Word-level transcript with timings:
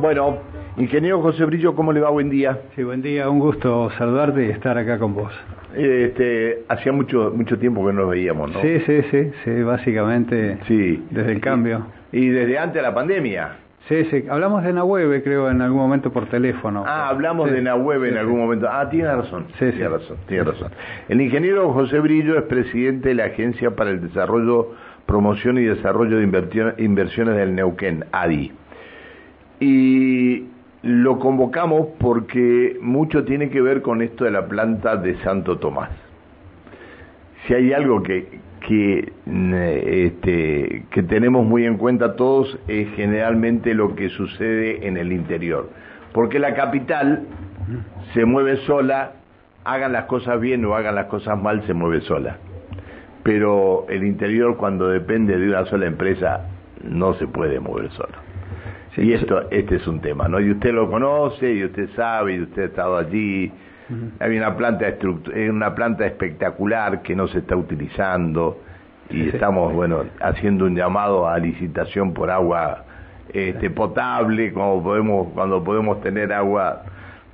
Bueno, 0.00 0.38
ingeniero 0.76 1.20
José 1.22 1.44
Brillo, 1.44 1.74
¿cómo 1.74 1.92
le 1.92 2.00
va? 2.00 2.10
Buen 2.10 2.28
día. 2.30 2.58
Sí, 2.74 2.82
buen 2.82 3.00
día, 3.02 3.28
un 3.30 3.38
gusto 3.38 3.90
saludarte 3.96 4.46
y 4.46 4.50
estar 4.50 4.76
acá 4.76 4.98
con 4.98 5.14
vos. 5.14 5.32
Este, 5.74 6.64
hacía 6.68 6.92
mucho 6.92 7.32
mucho 7.34 7.58
tiempo 7.58 7.84
que 7.86 7.92
no 7.92 8.02
nos 8.02 8.10
veíamos, 8.10 8.52
¿no? 8.52 8.60
Sí, 8.60 8.80
sí, 8.86 9.02
sí, 9.10 9.30
sí, 9.44 9.62
básicamente 9.62 10.58
Sí. 10.66 11.04
desde 11.10 11.32
el 11.32 11.40
cambio. 11.40 11.86
Y 12.12 12.28
desde 12.28 12.58
antes 12.58 12.76
de 12.76 12.82
la 12.82 12.94
pandemia. 12.94 13.56
Sí, 13.88 14.04
sí, 14.06 14.24
hablamos 14.30 14.62
de 14.64 14.72
Nahueve, 14.72 15.22
creo, 15.22 15.50
en 15.50 15.60
algún 15.60 15.78
momento 15.80 16.10
por 16.10 16.26
teléfono. 16.26 16.84
Ah, 16.86 17.08
hablamos 17.08 17.48
Sí, 17.50 17.54
de 17.56 17.62
Nahueve 17.62 18.08
en 18.08 18.14
sí, 18.14 18.20
algún 18.20 18.38
momento. 18.38 18.66
Ah, 18.70 18.88
tiene 18.88 19.14
razón. 19.14 19.46
Sí, 19.58 19.66
sí. 19.66 19.72
Tiene 19.72 19.88
razón, 19.90 20.16
tiene 20.26 20.44
razón. 20.44 20.70
El 21.08 21.20
ingeniero 21.20 21.70
José 21.72 22.00
Brillo 22.00 22.36
es 22.38 22.44
presidente 22.44 23.10
de 23.10 23.14
la 23.16 23.24
Agencia 23.26 23.72
para 23.76 23.90
el 23.90 24.00
Desarrollo, 24.00 24.72
Promoción 25.06 25.58
y 25.58 25.64
Desarrollo 25.64 26.16
de 26.16 26.22
Inversiones 26.78 27.36
del 27.36 27.54
Neuquén, 27.54 28.06
ADI. 28.10 28.52
Y 29.66 30.44
lo 30.82 31.18
convocamos 31.18 31.88
porque 31.98 32.76
mucho 32.82 33.24
tiene 33.24 33.48
que 33.48 33.62
ver 33.62 33.80
con 33.80 34.02
esto 34.02 34.24
de 34.24 34.30
la 34.30 34.46
planta 34.46 34.96
de 34.96 35.16
Santo 35.22 35.56
Tomás. 35.56 35.88
Si 37.46 37.54
hay 37.54 37.72
algo 37.72 38.02
que, 38.02 38.40
mm, 39.24 39.54
este, 39.54 40.84
que 40.90 41.02
tenemos 41.04 41.46
muy 41.46 41.64
en 41.64 41.78
cuenta 41.78 42.14
todos 42.14 42.58
es 42.68 42.90
generalmente 42.94 43.72
lo 43.72 43.94
que 43.96 44.10
sucede 44.10 44.86
en 44.86 44.98
el 44.98 45.14
interior. 45.14 45.70
Porque 46.12 46.38
la 46.38 46.52
capital 46.52 47.22
se 48.12 48.26
mueve 48.26 48.58
sola, 48.66 49.12
hagan 49.64 49.92
las 49.92 50.04
cosas 50.04 50.38
bien 50.42 50.62
o 50.66 50.74
hagan 50.74 50.94
las 50.94 51.06
cosas 51.06 51.40
mal, 51.40 51.66
se 51.66 51.72
mueve 51.72 52.02
sola. 52.02 52.36
Pero 53.22 53.86
el 53.88 54.04
interior 54.04 54.58
cuando 54.58 54.88
depende 54.88 55.38
de 55.38 55.48
una 55.48 55.64
sola 55.64 55.86
empresa 55.86 56.50
no 56.82 57.14
se 57.14 57.26
puede 57.26 57.60
mover 57.60 57.90
solo. 57.92 58.23
Sí, 58.94 59.02
y 59.02 59.06
sí. 59.06 59.12
esto, 59.14 59.50
este 59.50 59.76
es 59.76 59.86
un 59.86 60.00
tema, 60.00 60.28
¿no? 60.28 60.40
Y 60.40 60.50
usted 60.50 60.72
lo 60.72 60.90
conoce, 60.90 61.52
y 61.52 61.64
usted 61.64 61.88
sabe, 61.96 62.34
y 62.34 62.42
usted 62.42 62.62
ha 62.62 62.66
estado 62.66 62.96
allí. 62.96 63.52
Hay 64.18 64.36
una 64.36 64.56
planta, 64.56 64.86
una 65.50 65.74
planta 65.74 66.06
espectacular 66.06 67.02
que 67.02 67.14
no 67.14 67.28
se 67.28 67.40
está 67.40 67.54
utilizando 67.54 68.58
y 69.10 69.24
sí. 69.24 69.30
estamos, 69.34 69.72
bueno, 69.74 70.04
haciendo 70.20 70.64
un 70.64 70.74
llamado 70.74 71.28
a 71.28 71.38
licitación 71.38 72.14
por 72.14 72.30
agua 72.30 72.84
este, 73.32 73.68
potable, 73.70 74.52
como 74.52 74.82
podemos, 74.82 75.28
cuando 75.34 75.62
podemos 75.62 76.00
tener 76.00 76.32
agua. 76.32 76.82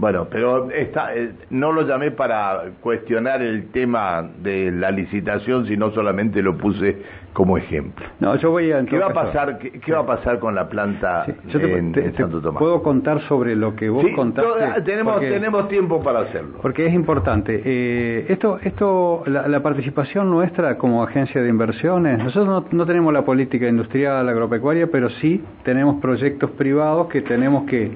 Bueno, 0.01 0.27
pero 0.31 0.71
está, 0.71 1.15
eh, 1.15 1.33
no 1.51 1.73
lo 1.73 1.83
llamé 1.87 2.11
para 2.11 2.63
cuestionar 2.81 3.43
el 3.43 3.67
tema 3.71 4.27
de 4.43 4.71
la 4.73 4.91
licitación, 4.91 5.67
sino 5.67 5.91
solamente 5.91 6.41
lo 6.43 6.57
puse 6.57 7.03
como 7.35 7.59
ejemplo. 7.59 8.07
No, 8.19 8.35
yo 8.37 8.51
voy 8.51 8.73
a... 8.73 8.83
¿Qué 8.87 8.99
va 8.99 9.07
a 9.09 9.13
pasar, 9.13 9.59
qué, 9.59 9.73
qué 9.73 9.93
va 9.93 10.01
a 10.01 10.07
pasar 10.07 10.39
con 10.41 10.55
la 10.55 10.69
planta 10.71 11.25
Sí, 11.27 11.33
yo 11.49 11.61
te, 11.61 11.77
en, 11.79 11.93
te- 11.93 12.05
en 12.07 12.13
te 12.13 12.17
Santo 12.23 12.41
Tomás? 12.41 12.59
puedo 12.59 12.83
contar 12.83 13.21
sobre 13.29 13.55
lo 13.55 13.77
que 13.77 13.91
vos 13.91 14.03
Sí, 14.05 14.13
contaste. 14.15 14.51
to- 14.51 14.83
tenemos, 14.85 15.13
porque- 15.13 15.31
tenemos 15.31 15.69
tiempo 15.69 16.03
para 16.03 16.21
hacerlo. 16.21 16.59
Porque 16.63 16.87
es 16.87 16.95
importante. 16.95 17.61
Eh, 17.65 18.25
esto, 18.31 18.59
esto, 18.65 19.23
la, 19.27 19.47
la 19.49 19.63
participación 19.63 20.31
nuestra 20.31 20.79
como 20.79 21.05
agencia 21.05 21.43
de 21.43 21.49
inversiones, 21.51 22.19
nosotros 22.19 22.47
no, 22.47 22.65
no 22.73 22.87
tenemos 22.87 23.13
la 23.13 23.23
política 23.27 23.69
industrial 23.69 24.27
agropecuaria, 24.29 24.87
pero 24.91 25.11
sí 25.11 25.45
tenemos 25.63 26.01
proyectos 26.01 26.51
privados 26.53 27.09
que 27.09 27.21
tenemos 27.21 27.65
que 27.67 27.93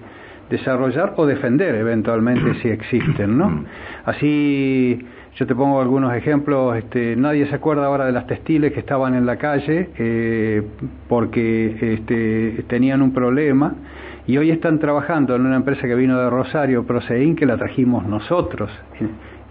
desarrollar 0.50 1.14
o 1.16 1.26
defender 1.26 1.74
eventualmente 1.74 2.54
si 2.60 2.68
existen, 2.68 3.38
¿no? 3.38 3.64
Así, 4.04 4.98
yo 5.36 5.46
te 5.46 5.54
pongo 5.54 5.80
algunos 5.80 6.14
ejemplos. 6.14 6.76
Este, 6.76 7.16
nadie 7.16 7.46
se 7.46 7.54
acuerda 7.54 7.86
ahora 7.86 8.06
de 8.06 8.12
las 8.12 8.26
textiles 8.26 8.72
que 8.72 8.80
estaban 8.80 9.14
en 9.14 9.26
la 9.26 9.36
calle 9.36 9.90
eh, 9.98 10.62
porque 11.08 11.94
este, 11.94 12.64
tenían 12.68 13.02
un 13.02 13.12
problema 13.12 13.74
y 14.26 14.38
hoy 14.38 14.50
están 14.50 14.78
trabajando 14.78 15.36
en 15.36 15.44
una 15.44 15.56
empresa 15.56 15.82
que 15.82 15.94
vino 15.94 16.18
de 16.18 16.30
Rosario, 16.30 16.84
Prosein, 16.84 17.36
que 17.36 17.46
la 17.46 17.56
trajimos 17.56 18.06
nosotros. 18.06 18.70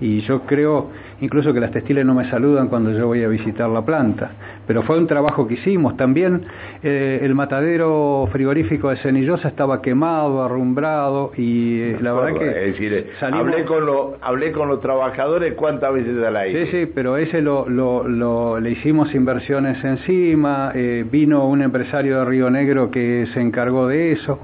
Y 0.03 0.19
yo 0.21 0.41
creo 0.41 0.89
incluso 1.21 1.53
que 1.53 1.61
las 1.61 1.71
textiles 1.71 2.05
no 2.05 2.13
me 2.13 2.29
saludan 2.29 2.67
cuando 2.67 2.91
yo 2.91 3.07
voy 3.07 3.23
a 3.23 3.29
visitar 3.29 3.69
la 3.69 3.85
planta. 3.85 4.31
Pero 4.67 4.81
fue 4.83 4.97
un 4.97 5.07
trabajo 5.07 5.47
que 5.47 5.53
hicimos. 5.53 5.95
También 5.95 6.41
eh, 6.83 7.19
el 7.21 7.33
matadero 7.35 8.27
frigorífico 8.31 8.89
de 8.89 8.97
Cenillosa 8.97 9.47
estaba 9.47 9.81
quemado, 9.81 10.43
arrumbrado 10.43 11.31
y 11.37 11.79
eh, 11.79 11.97
la 12.01 12.11
verdad 12.11 12.37
que... 12.39 12.47
es 12.49 12.73
decir, 12.73 12.93
eh, 12.93 13.07
salimos- 13.21 13.39
hablé 13.47 13.63
con 13.63 13.85
lo, 13.85 14.17
hablé 14.21 14.51
con 14.51 14.67
los 14.67 14.81
trabajadores 14.81 15.53
cuántas 15.53 15.93
veces 15.93 16.21
al 16.21 16.35
aire. 16.35 16.65
Sí, 16.65 16.71
sí, 16.71 16.91
pero 16.93 17.15
ese 17.15 17.41
lo, 17.41 17.69
lo, 17.69 18.05
lo- 18.05 18.59
le 18.59 18.71
hicimos 18.71 19.15
inversiones 19.15 19.81
encima, 19.85 20.71
eh, 20.75 21.05
vino 21.09 21.47
un 21.47 21.61
empresario 21.61 22.19
de 22.19 22.25
Río 22.25 22.49
Negro 22.49 22.91
que 22.91 23.27
se 23.33 23.39
encargó 23.39 23.87
de 23.87 24.11
eso, 24.11 24.39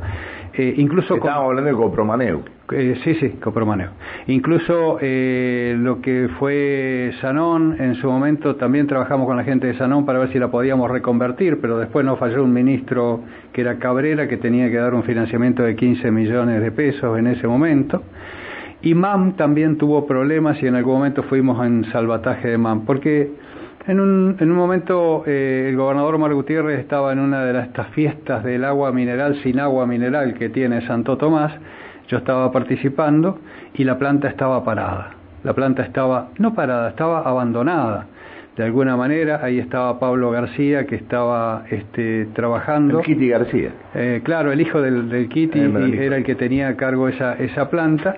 incluso... 0.58 1.10
con- 1.18 1.28
Estábamos 1.28 1.50
hablando 1.50 1.70
de 1.72 1.76
Copromaneu. 1.76 2.42
Eh, 2.72 3.00
sí, 3.04 3.16
sí, 3.16 3.30
Copromaneo. 3.42 3.90
Incluso 4.28 4.98
eh, 5.02 5.76
lo 5.78 6.02
que 6.02 6.30
fue 6.40 7.12
Sanón, 7.22 7.76
en 7.80 7.96
su 7.96 8.10
momento 8.10 8.56
también 8.56 8.88
trabajamos 8.88 9.28
con 9.28 9.38
la 9.38 9.44
gente 9.44 9.68
de 9.68 9.76
Sanón 9.76 10.06
para 10.06 10.20
ver 10.20 10.32
si 10.32 10.40
la 10.40 10.50
podíamos 10.50 10.90
reconvertir, 10.90 11.60
pero 11.62 11.78
después 11.78 12.06
nos 12.06 12.20
falló 12.20 12.44
un 12.44 12.54
ministro 12.54 13.22
que 13.54 13.62
era 13.62 13.80
Cabrera, 13.80 14.28
que 14.28 14.38
tenía 14.38 14.70
que 14.70 14.78
dar 14.78 14.94
un 14.94 15.04
financiamiento 15.04 15.64
de 15.64 15.76
15 15.76 16.12
millones 16.12 16.62
de 16.62 16.72
pesos 16.72 17.18
en 17.18 17.28
ese 17.28 17.48
momento. 17.48 18.04
Y 18.82 18.96
MAM 18.96 19.34
también 19.36 19.78
tuvo 19.78 20.08
problemas 20.08 20.62
y 20.64 20.68
en 20.68 20.76
algún 20.76 20.96
momento 20.96 21.24
fuimos 21.24 21.66
en 21.66 21.84
salvataje 21.92 22.48
de 22.48 22.58
MAM, 22.58 22.86
porque 22.86 23.30
en 23.88 24.00
un, 24.00 24.38
en 24.40 24.52
un 24.52 24.58
momento 24.58 25.24
eh, 25.26 25.68
el 25.70 25.76
gobernador 25.76 26.16
Omar 26.16 26.34
Gutiérrez 26.34 26.80
estaba 26.80 27.12
en 27.12 27.20
una 27.20 27.44
de 27.44 27.60
estas 27.60 27.88
fiestas 27.88 28.44
del 28.44 28.64
agua 28.64 28.92
mineral 28.92 29.36
sin 29.42 29.60
agua 29.60 29.86
mineral 29.86 30.34
que 30.36 30.50
tiene 30.50 30.86
Santo 30.86 31.18
Tomás, 31.18 31.54
yo 32.10 32.18
estaba 32.18 32.52
participando 32.52 33.40
y 33.74 33.84
la 33.86 33.98
planta 33.98 34.28
estaba 34.28 34.64
parada. 34.64 35.12
La 35.44 35.54
planta 35.54 35.84
estaba, 35.84 36.30
no 36.38 36.54
parada, 36.54 36.90
estaba 36.90 37.22
abandonada. 37.22 38.08
De 38.58 38.66
alguna 38.66 38.98
manera, 38.98 39.40
ahí 39.42 39.58
estaba 39.58 40.00
Pablo 40.00 40.32
García 40.32 40.86
que 40.86 40.96
estaba 40.96 41.64
este, 41.70 42.26
trabajando. 42.34 43.00
El 43.00 43.06
Kitty 43.06 43.30
García. 43.30 43.72
Eh, 43.96 44.20
claro, 44.24 44.52
el 44.52 44.60
hijo 44.60 44.82
del, 44.82 45.08
del 45.08 45.30
Kitty 45.30 45.60
y 45.60 45.98
era 45.98 46.18
el 46.18 46.26
que 46.26 46.36
tenía 46.36 46.68
a 46.68 46.76
cargo 46.76 47.08
esa, 47.08 47.36
esa 47.36 47.70
planta. 47.70 48.16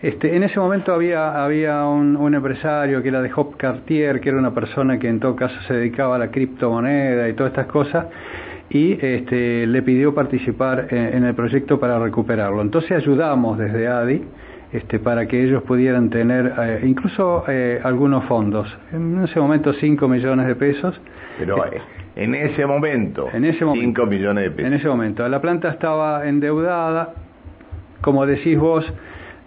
Este, 0.00 0.36
en 0.36 0.44
ese 0.44 0.60
momento 0.60 0.94
había, 0.94 1.42
había 1.42 1.84
un, 1.86 2.16
un 2.16 2.34
empresario 2.34 3.02
que 3.02 3.08
era 3.08 3.20
de 3.20 3.30
Hop 3.34 3.56
Cartier, 3.56 4.20
que 4.20 4.28
era 4.28 4.38
una 4.38 4.54
persona 4.54 4.98
que 4.98 5.08
en 5.08 5.18
todo 5.18 5.34
caso 5.34 5.56
se 5.66 5.74
dedicaba 5.74 6.16
a 6.16 6.18
la 6.18 6.30
criptomoneda 6.30 7.28
y 7.28 7.32
todas 7.32 7.50
estas 7.50 7.66
cosas, 7.66 8.06
y 8.70 8.92
este, 9.04 9.66
le 9.66 9.82
pidió 9.82 10.14
participar 10.14 10.86
en, 10.90 11.16
en 11.16 11.24
el 11.24 11.34
proyecto 11.34 11.78
para 11.78 11.98
recuperarlo. 11.98 12.62
Entonces 12.62 12.92
ayudamos 12.92 13.58
desde 13.58 13.88
ADI 13.88 14.22
este, 14.72 15.00
para 15.00 15.26
que 15.26 15.42
ellos 15.42 15.64
pudieran 15.64 16.10
tener 16.10 16.52
eh, 16.56 16.80
incluso 16.84 17.44
eh, 17.48 17.80
algunos 17.82 18.24
fondos. 18.26 18.68
En 18.92 19.22
ese 19.24 19.40
momento 19.40 19.72
5 19.72 20.06
millones 20.06 20.46
de 20.46 20.54
pesos. 20.54 21.00
Pero 21.38 21.66
eh, 21.66 21.80
en 22.14 22.34
ese 22.36 22.66
momento, 22.66 23.28
En 23.32 23.44
ese 23.44 23.64
momento. 23.64 24.02
5 24.02 24.06
millones 24.06 24.44
de 24.44 24.50
pesos. 24.52 24.66
En 24.66 24.74
ese 24.74 24.88
momento. 24.88 25.28
La 25.28 25.40
planta 25.40 25.70
estaba 25.70 26.28
endeudada, 26.28 27.14
como 28.00 28.24
decís 28.26 28.56
vos, 28.56 28.84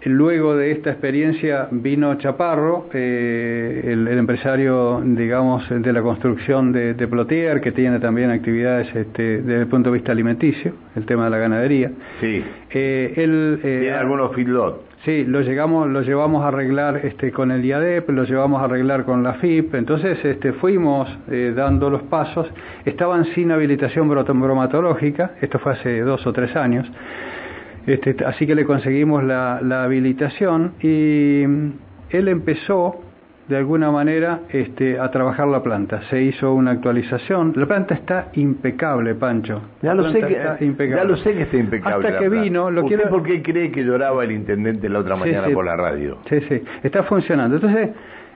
luego 0.04 0.56
de 0.56 0.70
esta 0.72 0.90
experiencia 0.90 1.68
vino 1.70 2.14
Chaparro, 2.16 2.88
eh, 2.92 3.82
el, 3.84 4.06
el 4.06 4.18
empresario, 4.18 5.00
digamos, 5.04 5.68
de 5.68 5.92
la 5.92 6.02
construcción 6.02 6.72
de, 6.72 6.94
de 6.94 7.08
Plotier, 7.08 7.60
que 7.60 7.72
tiene 7.72 7.98
también 8.00 8.30
actividades 8.30 8.94
este, 8.94 9.42
desde 9.42 9.60
el 9.60 9.66
punto 9.66 9.90
de 9.90 9.94
vista 9.94 10.12
alimenticio, 10.12 10.72
el 10.96 11.06
tema 11.06 11.24
de 11.24 11.30
la 11.30 11.38
ganadería. 11.38 11.90
Sí. 12.20 12.44
Eh, 12.70 13.14
él, 13.16 13.60
eh, 13.62 13.78
Tiene 13.82 13.96
algunos 13.96 14.34
feedlot. 14.34 14.94
Sí, 15.04 15.24
lo 15.26 15.42
llegamos, 15.42 15.86
lo 15.90 16.00
llevamos 16.00 16.42
a 16.44 16.48
arreglar 16.48 17.02
este, 17.04 17.30
con 17.30 17.50
el 17.50 17.62
IADEP, 17.62 18.08
lo 18.08 18.24
llevamos 18.24 18.62
a 18.62 18.64
arreglar 18.64 19.04
con 19.04 19.22
la 19.22 19.34
FIP, 19.34 19.74
entonces 19.74 20.18
este, 20.24 20.54
fuimos 20.54 21.06
eh, 21.30 21.52
dando 21.54 21.90
los 21.90 22.02
pasos, 22.04 22.50
estaban 22.86 23.26
sin 23.34 23.52
habilitación 23.52 24.08
bromatológica, 24.08 25.32
esto 25.42 25.58
fue 25.58 25.72
hace 25.72 26.00
dos 26.00 26.26
o 26.26 26.32
tres 26.32 26.56
años, 26.56 26.90
este, 27.86 28.16
así 28.24 28.46
que 28.46 28.54
le 28.54 28.64
conseguimos 28.64 29.22
la, 29.24 29.60
la 29.62 29.84
habilitación 29.84 30.72
y 30.80 31.44
mm, 31.46 31.72
él 32.10 32.28
empezó 32.28 33.00
de 33.48 33.56
alguna 33.58 33.90
manera 33.90 34.40
este, 34.48 34.98
a 34.98 35.10
trabajar 35.10 35.46
la 35.48 35.62
planta, 35.62 36.02
se 36.08 36.22
hizo 36.22 36.54
una 36.54 36.70
actualización, 36.70 37.52
la 37.56 37.66
planta 37.66 37.94
está 37.94 38.28
impecable, 38.34 39.14
Pancho. 39.14 39.60
Ya 39.82 39.94
lo, 39.94 40.10
sé 40.10 40.20
que, 40.20 40.32
está 40.32 40.64
impecable. 40.64 41.02
ya 41.02 41.04
lo 41.08 41.16
sé 41.18 41.34
que 41.34 41.42
está 41.42 41.56
impecable. 41.58 42.08
Hasta 42.08 42.20
que 42.20 42.28
planta. 42.30 42.42
vino, 42.42 42.70
lo 42.70 42.84
¿Usted 42.84 42.96
quiero... 42.96 43.10
por 43.10 43.22
qué 43.22 43.42
cree 43.42 43.70
que 43.70 43.84
lloraba 43.84 44.24
el 44.24 44.32
intendente 44.32 44.88
la 44.88 45.00
otra 45.00 45.16
Sí, 45.16 45.20
mañana 45.20 45.48
sí. 45.48 45.52
por 45.54 45.64
la 45.66 45.76
radio? 45.76 46.18
Sí, 46.28 46.40
sí, 46.48 46.62
está 46.82 47.02
funcionando. 47.02 47.56
Entonces, 47.56 47.90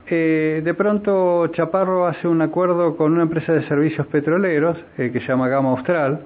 eh, 0.09 0.61
de 0.63 0.75
pronto 0.75 1.47
Chaparro 1.49 2.07
hace 2.07 2.29
un 2.29 2.43
acuerdo 2.43 2.97
con 2.97 3.13
una 3.13 3.23
empresa 3.23 3.55
de 3.55 3.63
servicios 3.67 4.07
petroleros 4.09 4.77
eh, 4.99 5.11
que 5.11 5.21
se 5.21 5.29
llama 5.29 5.49
Gama 5.49 5.71
Austral. 5.71 6.21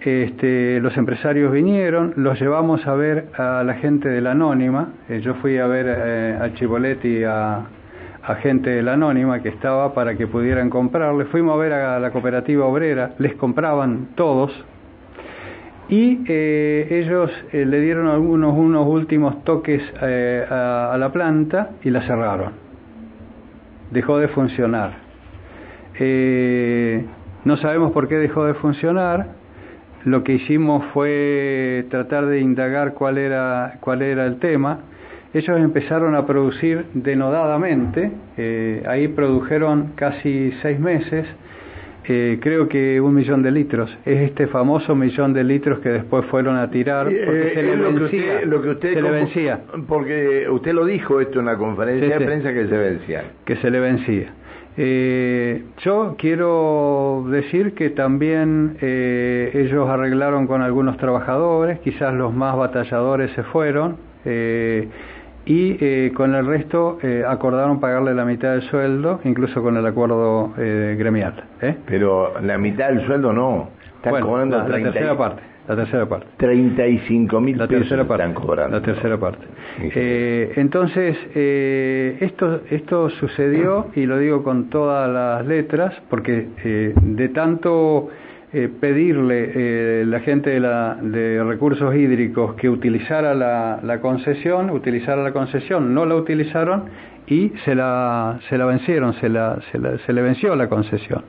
Este, 0.00 0.80
los 0.80 0.96
empresarios 0.96 1.52
vinieron, 1.52 2.14
los 2.16 2.40
llevamos 2.40 2.86
a 2.86 2.94
ver 2.94 3.28
a 3.36 3.62
la 3.64 3.74
gente 3.74 4.08
de 4.08 4.20
la 4.20 4.32
Anónima. 4.32 4.94
Eh, 5.08 5.20
yo 5.20 5.34
fui 5.34 5.58
a 5.58 5.66
ver 5.66 5.86
eh, 5.88 6.38
a 6.40 6.54
Chiboletti 6.54 7.22
a, 7.24 7.66
a 8.22 8.34
gente 8.36 8.70
de 8.70 8.82
la 8.82 8.94
Anónima 8.94 9.42
que 9.42 9.48
estaba 9.48 9.94
para 9.94 10.16
que 10.16 10.26
pudieran 10.26 10.70
comprarle. 10.70 11.24
Fuimos 11.26 11.54
a 11.54 11.58
ver 11.58 11.72
a 11.72 11.98
la 12.00 12.10
cooperativa 12.10 12.66
obrera, 12.66 13.14
les 13.18 13.34
compraban 13.34 14.08
todos. 14.14 14.52
y 15.88 16.20
eh, 16.28 16.86
ellos 17.02 17.30
eh, 17.52 17.64
le 17.66 17.80
dieron 17.80 18.06
algunos 18.06 18.56
unos 18.56 18.86
últimos 18.86 19.42
toques 19.42 19.82
eh, 20.02 20.46
a, 20.48 20.96
la 20.98 21.10
planta 21.10 21.70
y 21.82 21.90
la 21.90 22.02
cerraron. 22.02 22.52
Dejó 23.90 24.18
de 24.18 24.28
funcionar. 24.28 24.92
no 27.44 27.56
sabemos 27.56 27.92
por 27.92 28.06
qué 28.06 28.16
dejó 28.16 28.44
de 28.44 28.54
funcionar. 28.54 29.39
Lo 30.04 30.24
que 30.24 30.34
hicimos 30.34 30.84
fue 30.92 31.86
tratar 31.90 32.26
de 32.26 32.40
indagar 32.40 32.94
cuál 32.94 33.18
era 33.18 33.78
cuál 33.80 34.02
era 34.02 34.26
el 34.26 34.38
tema. 34.38 34.80
Ellos 35.32 35.58
empezaron 35.58 36.14
a 36.14 36.26
producir 36.26 36.86
denodadamente. 36.94 38.10
ahí 38.86 39.08
produjeron 39.08 39.92
casi 39.96 40.52
seis 40.62 40.80
meses 40.80 41.26
creo 42.40 42.68
que 42.68 43.00
un 43.00 43.14
millón 43.14 43.42
de 43.42 43.50
litros. 43.50 43.90
Es 44.04 44.20
este 44.22 44.46
famoso 44.48 44.94
millón 44.94 45.32
de 45.32 45.44
litros 45.44 45.80
que 45.80 45.90
después 45.90 46.24
fueron 46.26 46.56
a 46.56 46.70
tirar 46.70 47.06
porque 47.06 47.52
se 47.54 47.62
le 47.62 47.76
vencía. 47.76 48.44
Lo 48.44 48.62
que 48.62 48.68
usted, 48.70 48.94
se 48.94 49.02
le 49.02 49.10
vencía. 49.10 49.60
Porque 49.86 50.48
usted 50.50 50.72
lo 50.72 50.84
dijo 50.84 51.20
esto 51.20 51.38
en 51.38 51.46
una 51.46 51.56
conferencia 51.56 52.18
de 52.18 52.24
prensa 52.24 52.52
que 52.52 52.66
se 52.66 52.76
vencía. 52.76 53.24
Que 53.44 53.56
se 53.56 53.70
le 53.70 53.80
vencía. 53.80 54.32
Eh, 54.76 55.64
yo 55.78 56.14
quiero 56.18 57.24
decir 57.28 57.74
que 57.74 57.90
también 57.90 58.76
eh, 58.80 59.50
ellos 59.54 59.88
arreglaron 59.88 60.46
con 60.46 60.62
algunos 60.62 60.96
trabajadores, 60.96 61.80
quizás 61.80 62.14
los 62.14 62.32
más 62.32 62.56
batalladores 62.56 63.30
se 63.32 63.42
fueron. 63.44 63.96
Eh, 64.24 64.88
y 65.46 65.76
eh, 65.80 66.12
con 66.14 66.34
el 66.34 66.46
resto 66.46 66.98
eh, 67.02 67.24
acordaron 67.26 67.80
pagarle 67.80 68.14
la 68.14 68.24
mitad 68.24 68.52
del 68.52 68.62
sueldo, 68.62 69.20
incluso 69.24 69.62
con 69.62 69.76
el 69.76 69.86
acuerdo 69.86 70.52
eh, 70.58 70.96
gremial. 70.98 71.44
Pero 71.86 72.40
la 72.40 72.58
mitad 72.58 72.88
del 72.88 73.06
sueldo 73.06 73.32
no, 73.32 73.70
están 73.96 74.20
cobrando 74.22 74.58
la, 74.58 74.66
tercera 74.66 75.16
parte. 75.16 75.42
La 75.70 75.76
tercera 75.76 76.06
parte. 76.06 76.26
35 76.36 77.40
mil 77.40 77.56
pesos 77.56 77.68
tercera 77.68 78.04
parte, 78.04 78.24
están 78.24 78.42
cobrando. 78.42 78.76
La 78.76 78.82
tercera 78.82 79.18
parte. 79.18 79.46
entonces, 80.60 81.16
esto, 82.20 82.60
esto 82.70 83.10
sucedió, 83.10 83.86
y 83.94 84.06
lo 84.06 84.18
digo 84.18 84.42
con 84.42 84.68
todas 84.70 85.08
las 85.08 85.46
letras, 85.46 85.94
porque 86.08 86.48
de 87.00 87.28
tanto 87.28 88.10
eh, 88.52 88.68
pedirle 88.68 89.52
eh, 89.54 90.04
la 90.04 90.18
gente 90.18 90.50
de, 90.50 90.58
la, 90.58 90.96
de, 91.00 91.40
recursos 91.44 91.94
hídricos 91.94 92.56
que 92.56 92.68
utilizara 92.68 93.32
la, 93.32 93.78
la, 93.80 94.00
concesión, 94.00 94.70
utilizara 94.70 95.22
la 95.22 95.32
concesión, 95.32 95.94
no 95.94 96.04
la 96.04 96.16
utilizaron 96.16 96.86
y 97.28 97.52
se 97.64 97.76
la, 97.76 98.40
se 98.48 98.58
la 98.58 98.64
vencieron, 98.64 99.14
se, 99.20 99.28
la, 99.28 99.60
se, 99.70 99.78
la, 99.78 99.98
se 99.98 100.12
le 100.12 100.22
venció 100.22 100.56
la 100.56 100.68
concesión. 100.68 101.22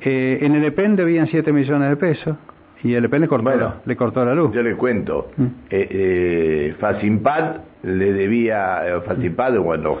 Eh, 0.00 0.38
en 0.40 0.54
el 0.54 0.62
EPEN 0.62 0.94
debían 0.94 1.26
7 1.26 1.52
millones 1.52 1.88
de 1.88 1.96
pesos 1.96 2.36
y 2.82 2.94
el 2.94 3.04
EPEN 3.04 3.22
le 3.22 3.28
cortó, 3.28 3.74
le 3.84 3.96
cortó 3.96 4.24
la 4.24 4.34
luz. 4.34 4.52
Yo 4.52 4.62
le 4.62 4.74
cuento, 4.76 5.30
mm. 5.36 5.44
eh, 5.70 5.88
eh, 5.90 6.74
Facimpad 6.78 7.56
le 7.82 8.12
debía, 8.12 8.82
Facimpad, 9.06 9.56
bueno, 9.58 9.98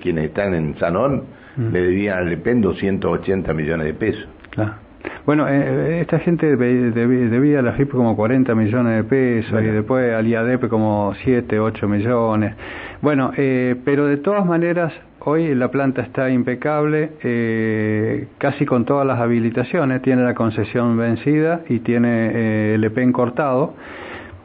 quienes 0.00 0.26
están 0.26 0.54
en 0.54 0.78
Sanón, 0.78 1.24
mm. 1.56 1.72
le 1.72 1.80
debían 1.82 2.18
al 2.18 2.32
EPEN 2.32 2.60
280 2.60 3.52
millones 3.54 3.86
de 3.86 3.94
pesos. 3.94 4.28
Claro. 4.50 4.88
Bueno, 5.26 5.46
eh, 5.48 5.52
eh, 5.60 6.00
esta 6.00 6.18
gente 6.20 6.56
debía 6.56 7.58
a 7.58 7.62
la 7.62 7.72
FIP 7.72 7.90
como 7.90 8.16
40 8.16 8.54
millones 8.54 8.96
de 8.96 9.04
pesos 9.04 9.62
y 9.62 9.66
después 9.66 10.14
al 10.14 10.26
IADEP 10.26 10.68
como 10.68 11.12
7, 11.22 11.60
8 11.60 11.88
millones. 11.88 12.54
Bueno, 13.02 13.32
eh, 13.36 13.76
pero 13.84 14.06
de 14.06 14.16
todas 14.16 14.46
maneras, 14.46 14.92
hoy 15.28 15.54
la 15.54 15.70
planta 15.70 16.02
está 16.02 16.30
impecable, 16.30 18.28
casi 18.38 18.64
con 18.66 18.84
todas 18.84 19.06
las 19.06 19.20
habilitaciones, 19.20 20.02
tiene 20.02 20.22
la 20.22 20.34
concesión 20.34 20.96
vencida 20.96 21.60
y 21.68 21.80
tiene 21.80 22.74
el 22.74 22.84
EPEN 22.84 23.12
cortado, 23.12 23.74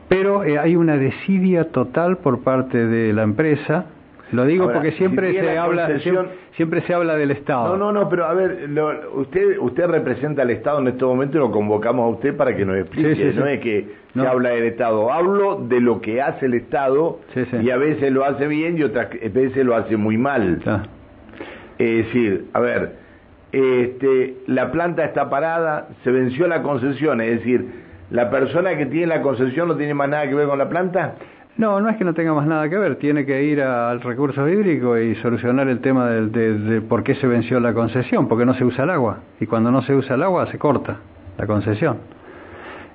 pero 0.10 0.42
hay 0.42 0.76
una 0.76 0.98
desidia 0.98 1.72
total 1.72 2.18
por 2.18 2.44
parte 2.44 2.86
de 2.86 3.14
la 3.14 3.24
empresa. 3.24 3.86
Lo 4.32 4.46
digo 4.46 4.72
porque 4.72 4.92
siempre 4.94 5.32
se 5.32 5.58
habla 5.58 6.00
siempre, 6.00 6.32
se 6.58 6.94
habla 6.94 7.16
del 7.16 7.32
Estado. 7.32 7.76
No, 7.76 7.78
no, 7.78 7.92
no, 7.92 8.10
pero 8.10 8.26
a 8.26 8.34
ver, 8.34 8.70
usted 9.16 9.58
usted 9.60 9.88
representa 9.88 10.44
al 10.44 10.52
Estado 10.52 10.80
en 10.80 10.90
este 10.90 11.04
momento 11.04 11.38
y 11.38 11.40
lo 11.40 11.52
convocamos 11.52 12.06
a 12.06 12.08
usted 12.16 12.38
para 12.38 12.56
que 12.56 12.66
nos 12.66 12.78
explique. 12.78 13.34
no 13.36 13.48
es 13.48 13.60
que 13.60 13.88
se 14.14 14.28
habla 14.28 14.50
del 14.50 14.66
Estado. 14.66 15.12
Hablo 15.12 15.66
de 15.68 15.80
lo 15.80 16.00
que 16.02 16.22
hace 16.22 16.46
el 16.46 16.54
Estado 16.54 17.20
y 17.62 17.70
a 17.70 17.78
veces 17.78 18.12
lo 18.12 18.24
hace 18.26 18.48
bien 18.48 18.78
y 18.78 18.84
otras 18.84 19.10
veces 19.34 19.66
lo 19.66 19.76
hace 19.76 19.98
muy 19.98 20.18
mal. 20.18 20.62
Es 21.80 22.06
decir, 22.06 22.46
a 22.54 22.60
ver, 22.60 22.98
este, 23.52 24.36
la 24.48 24.72
planta 24.72 25.06
está 25.06 25.30
parada, 25.30 25.90
se 26.04 26.12
venció 26.12 26.48
la 26.48 26.62
concesión, 26.62 27.20
es 27.22 27.40
decir, 27.40 27.84
la 28.12 28.30
persona 28.30 28.78
que 28.78 28.86
tiene 28.86 29.08
la 29.08 29.22
concesión 29.22 29.68
no 29.68 29.76
tiene 29.76 29.94
más 29.96 30.10
nada 30.10 30.28
que 30.28 30.36
ver 30.36 30.48
con 30.48 30.60
la 30.60 30.70
planta. 30.70 31.16
No, 31.56 31.80
no 31.80 31.90
es 31.90 31.98
que 31.98 32.04
no 32.04 32.16
tenga 32.16 32.34
más 32.34 32.48
nada 32.48 32.68
que 32.68 32.78
ver, 32.78 32.96
tiene 32.96 33.26
que 33.26 33.44
ir 33.44 33.62
al 33.62 34.02
recurso 34.02 34.48
hídrico 34.50 34.98
y 34.98 35.16
solucionar 35.16 35.68
el 35.68 35.82
tema 35.82 36.10
de, 36.10 36.82
por 36.82 37.04
qué 37.04 37.14
se 37.16 37.28
venció 37.28 37.60
la 37.60 37.74
concesión, 37.74 38.28
porque 38.28 38.46
no 38.46 38.56
se 38.56 38.66
usa 38.66 38.86
el 38.86 38.90
agua, 38.90 39.20
y 39.40 39.46
cuando 39.46 39.70
no 39.70 39.84
se 39.84 39.94
usa 39.94 40.16
el 40.16 40.24
agua 40.24 40.48
se 40.48 40.58
corta 40.58 40.98
la 41.38 41.46
concesión. 41.46 41.98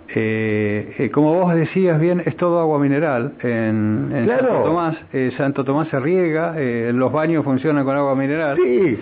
Eh, 0.09 0.95
eh, 0.99 1.11
como 1.11 1.35
vos 1.35 1.55
decías 1.55 2.01
bien, 2.01 2.23
es 2.25 2.37
todo 2.37 2.59
agua 2.59 2.79
mineral 2.79 3.35
en, 3.43 4.27
Santo 4.27 4.63
Tomás. 4.65 4.97
Eh, 5.13 5.33
Santo 5.37 5.65
Tomás 5.65 5.89
se 5.89 6.01
riega, 6.01 6.57
los 6.93 7.13
baños 7.13 7.45
funcionan 7.45 7.85
con 7.85 7.97
agua 7.97 8.17
mineral. 8.17 8.57
Sí, 8.57 8.99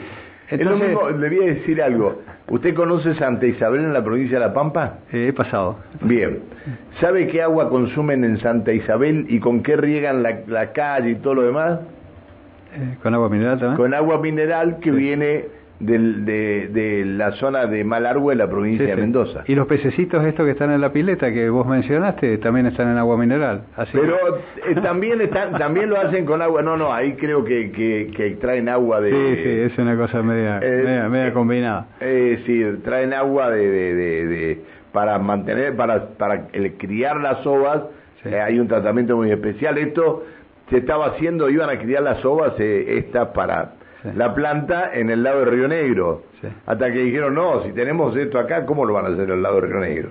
Entonces, 0.49 0.97
es 1.11 1.17
le 1.17 1.29
voy 1.29 1.49
a 1.49 1.55
decir 1.55 1.83
algo. 1.83 2.23
¿Usted 2.49 2.75
conoce 2.75 3.15
Santa 3.15 3.47
Isabel 3.47 3.81
en 3.81 3.93
la 3.93 4.05
provincia 4.05 4.39
de 4.39 4.47
La 4.47 4.55
Pampa? 4.55 4.99
he 5.13 5.33
pasado. 5.33 5.79
Bien. 6.03 6.41
¿Sabe 7.01 7.27
qué 7.27 7.43
agua 7.43 7.69
consumen 7.69 8.25
en 8.25 8.39
Santa 8.39 8.73
Isabel 8.73 9.27
y 9.29 9.41
con 9.41 9.63
qué 9.63 9.77
riegan 9.77 10.23
la, 10.23 10.73
calle 10.73 11.11
y 11.11 11.15
todo 11.17 11.35
lo 11.35 11.43
demás? 11.43 11.81
Eh, 12.75 12.97
¿Con 13.03 13.15
agua 13.15 13.29
mineral 13.29 13.59
también? 13.59 13.77
Con 13.77 13.95
agua 13.95 14.19
mineral 14.19 14.79
que 14.79 14.93
viene 14.93 15.47
del, 15.81 16.25
de, 16.25 16.69
de, 16.69 17.05
la 17.05 17.33
zona 17.33 17.67
de 17.67 17.85
Malargüe, 17.85 18.35
la 18.35 18.49
provincia 18.49 18.87
de 18.87 18.97
Mendoza. 18.97 19.45
Y 19.47 19.55
los 19.55 19.67
pececitos 19.67 20.25
estos 20.25 20.45
que 20.45 20.53
están 20.53 20.71
en 20.73 20.81
la 20.81 20.93
pileta 20.93 21.33
que 21.33 21.49
vos 21.51 21.67
mencionaste 21.67 22.39
también 22.39 22.67
están 22.67 22.91
en 22.91 22.99
agua 22.99 23.17
mineral. 23.17 23.65
Así 23.77 23.93
Pero 23.93 24.17
eh, 24.37 24.75
también 24.83 25.21
están, 25.21 25.59
también 25.59 25.91
lo 25.91 25.99
hacen 25.99 26.25
con 26.25 26.41
agua. 26.43 26.63
No, 26.63 26.77
no, 26.77 26.93
ahí 26.93 27.15
creo 27.15 27.45
que, 27.45 27.71
que, 27.73 28.11
que 28.17 28.31
traen 28.37 28.69
agua 28.69 29.01
de. 29.01 29.11
Sí, 29.11 29.43
sí, 29.43 29.49
es 29.73 29.79
una 29.79 29.97
cosa 29.97 30.23
media, 30.23 30.61
media, 30.61 31.09
media, 31.09 31.33
combinada. 31.33 31.87
Eh, 32.01 32.43
sí, 32.47 32.63
traen 32.83 33.13
agua 33.13 33.51
de, 33.51 33.71
de, 33.71 33.95
de, 34.27 34.63
para 34.93 35.19
mantener, 35.19 35.77
para, 35.77 36.09
para 36.11 36.49
el 36.53 36.75
criar 36.75 37.21
las 37.21 37.47
ovas. 37.47 37.83
Eh, 38.25 38.41
hay 38.41 38.59
un 38.59 38.67
tratamiento 38.67 39.17
muy 39.17 39.31
especial. 39.31 39.79
Esto 39.79 40.25
se 40.71 40.79
estaba 40.79 41.07
haciendo, 41.07 41.49
iban 41.49 41.71
a 41.71 41.79
criar 41.79 42.03
las 42.03 42.25
ovas 42.25 42.55
eh, 42.59 42.99
estas 42.99 43.29
para 43.29 43.75
la 44.15 44.35
planta 44.35 44.91
en 44.93 45.11
el 45.11 45.23
lado 45.23 45.41
de 45.41 45.45
Río 45.47 45.69
Negro. 45.69 46.23
Hasta 46.67 46.93
que 46.93 46.99
dijeron, 46.99 47.35
no, 47.35 47.63
si 47.63 47.73
tenemos 47.73 48.17
esto 48.17 48.39
acá, 48.39 48.67
¿cómo 48.67 48.85
lo 48.85 48.95
van 48.95 49.07
a 49.07 49.09
hacer 49.09 49.31
el 49.31 49.43
lado 49.43 49.61
de 49.61 49.67
Río 49.69 49.81
Negro? 49.81 50.11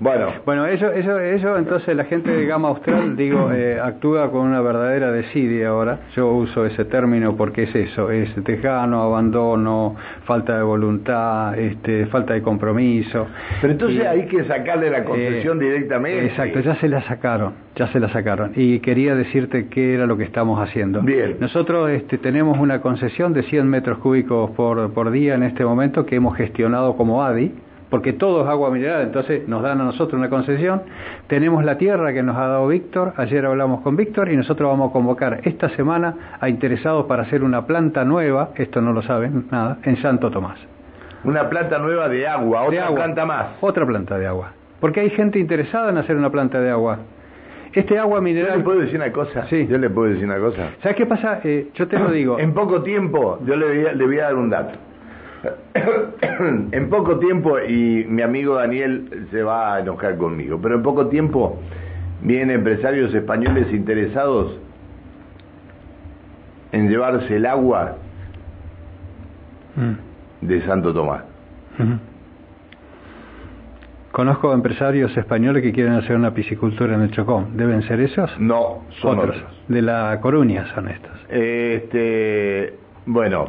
bueno. 0.00 0.28
Bueno, 0.44 0.66
eso, 0.66 0.90
eso, 0.90 1.18
eso, 1.18 1.56
entonces 1.56 1.96
la 1.96 2.04
gente 2.04 2.30
de 2.30 2.46
Gama 2.46 2.68
Austral, 2.68 3.16
digo, 3.16 3.50
eh, 3.54 3.78
actúa 3.80 4.30
con 4.30 4.42
una 4.42 4.60
verdadera 4.60 5.12
desidia 5.12 5.68
ahora. 5.68 6.00
Yo 6.14 6.28
uso 6.32 6.66
ese 6.66 6.84
término 6.84 7.36
porque 7.36 7.64
es 7.64 7.74
eso, 7.74 8.10
es 8.10 8.32
tejano, 8.44 9.02
abandono, 9.02 9.96
falta 10.24 10.56
de 10.56 10.62
voluntad, 10.62 11.58
este, 11.58 12.06
falta 12.06 12.34
de 12.34 12.42
compromiso. 12.42 13.26
Pero 13.60 13.72
entonces 13.72 14.06
hay 14.06 14.26
que 14.26 14.44
sacarle 14.44 14.90
la 14.90 15.04
concesión 15.04 15.60
eh, 15.60 15.64
directamente. 15.64 16.26
Exacto, 16.26 16.60
ya 16.60 16.76
se 16.76 16.88
la 16.88 17.02
sacaron, 17.02 17.54
ya 17.76 17.86
se 17.88 18.00
la 18.00 18.08
sacaron. 18.08 18.52
Y 18.56 18.80
quería 18.80 19.14
decirte 19.14 19.68
qué 19.68 19.94
era 19.94 20.06
lo 20.06 20.16
que 20.16 20.24
estamos 20.24 20.60
haciendo. 20.60 21.02
Bien. 21.02 21.36
Nosotros 21.40 21.90
este, 21.90 22.18
tenemos 22.18 22.58
una 22.58 22.80
concesión 22.80 23.32
de 23.32 23.42
100 23.44 23.68
metros 23.68 23.98
cúbicos 23.98 24.50
por, 24.52 24.92
por 24.92 25.10
día 25.10 25.34
en 25.34 25.42
este 25.42 25.59
momento 25.64 26.06
que 26.06 26.16
hemos 26.16 26.36
gestionado 26.36 26.96
como 26.96 27.22
ADI, 27.22 27.54
porque 27.90 28.12
todo 28.12 28.42
es 28.42 28.48
agua 28.48 28.70
mineral, 28.70 29.02
entonces 29.02 29.46
nos 29.48 29.62
dan 29.62 29.80
a 29.80 29.84
nosotros 29.84 30.18
una 30.18 30.30
concesión. 30.30 30.82
Tenemos 31.26 31.64
la 31.64 31.76
tierra 31.76 32.12
que 32.12 32.22
nos 32.22 32.36
ha 32.36 32.46
dado 32.46 32.68
Víctor, 32.68 33.12
ayer 33.16 33.44
hablamos 33.44 33.80
con 33.82 33.96
Víctor 33.96 34.30
y 34.30 34.36
nosotros 34.36 34.70
vamos 34.70 34.90
a 34.90 34.92
convocar 34.92 35.40
esta 35.42 35.68
semana 35.70 36.36
a 36.40 36.48
interesados 36.48 37.06
para 37.06 37.24
hacer 37.24 37.42
una 37.42 37.66
planta 37.66 38.04
nueva, 38.04 38.50
esto 38.54 38.80
no 38.80 38.92
lo 38.92 39.02
saben 39.02 39.46
nada, 39.50 39.78
en 39.82 39.96
Santo 40.00 40.30
Tomás. 40.30 40.58
Una 41.24 41.50
planta 41.50 41.78
nueva 41.78 42.08
de 42.08 42.26
agua, 42.26 42.62
otra 42.62 42.88
planta 42.94 43.26
más. 43.26 43.46
Otra 43.60 43.84
planta 43.84 44.16
de 44.16 44.26
agua. 44.26 44.52
Porque 44.80 45.00
hay 45.00 45.10
gente 45.10 45.38
interesada 45.38 45.90
en 45.90 45.98
hacer 45.98 46.16
una 46.16 46.30
planta 46.30 46.60
de 46.60 46.70
agua. 46.70 46.98
Este 47.74 47.98
agua 47.98 48.20
mineral. 48.20 48.52
¿Yo 48.52 48.56
le 48.56 48.64
puedo 48.64 48.80
decir 48.80 48.96
una 48.96 49.12
cosa? 49.12 49.46
Sí. 49.48 49.66
Yo 49.68 49.76
le 49.76 49.90
puedo 49.90 50.08
decir 50.10 50.24
una 50.24 50.38
cosa. 50.38 50.70
¿Sabes 50.82 50.96
qué 50.96 51.06
pasa? 51.06 51.40
Eh, 51.44 51.68
yo 51.74 51.86
te 51.86 51.98
lo 51.98 52.10
digo. 52.10 52.38
En 52.38 52.54
poco 52.54 52.82
tiempo, 52.82 53.38
yo 53.44 53.54
le 53.54 53.94
le 53.94 54.06
voy 54.06 54.18
a 54.18 54.24
dar 54.24 54.34
un 54.36 54.48
dato 54.48 54.78
en 56.72 56.90
poco 56.90 57.18
tiempo, 57.18 57.58
y 57.60 58.04
mi 58.08 58.22
amigo 58.22 58.56
Daniel 58.56 59.28
se 59.30 59.42
va 59.42 59.74
a 59.76 59.80
enojar 59.80 60.16
conmigo, 60.16 60.58
pero 60.62 60.76
en 60.76 60.82
poco 60.82 61.06
tiempo 61.06 61.58
vienen 62.22 62.50
empresarios 62.50 63.14
españoles 63.14 63.72
interesados 63.72 64.58
en 66.72 66.88
llevarse 66.88 67.36
el 67.36 67.46
agua 67.46 67.96
mm. 69.76 70.46
de 70.46 70.62
Santo 70.66 70.92
Tomás. 70.92 71.24
Conozco 74.12 74.52
empresarios 74.52 75.16
españoles 75.16 75.62
que 75.62 75.72
quieren 75.72 75.94
hacer 75.94 76.16
una 76.16 76.34
piscicultura 76.34 76.94
en 76.94 77.02
el 77.02 77.10
Chocón. 77.12 77.56
¿Deben 77.56 77.82
ser 77.82 78.00
esos? 78.00 78.30
No, 78.38 78.82
son 79.00 79.18
otros. 79.18 79.36
De 79.68 79.80
la 79.80 80.18
Coruña 80.20 80.66
son 80.74 80.88
estos. 80.88 81.12
Este, 81.28 82.74
bueno, 83.06 83.48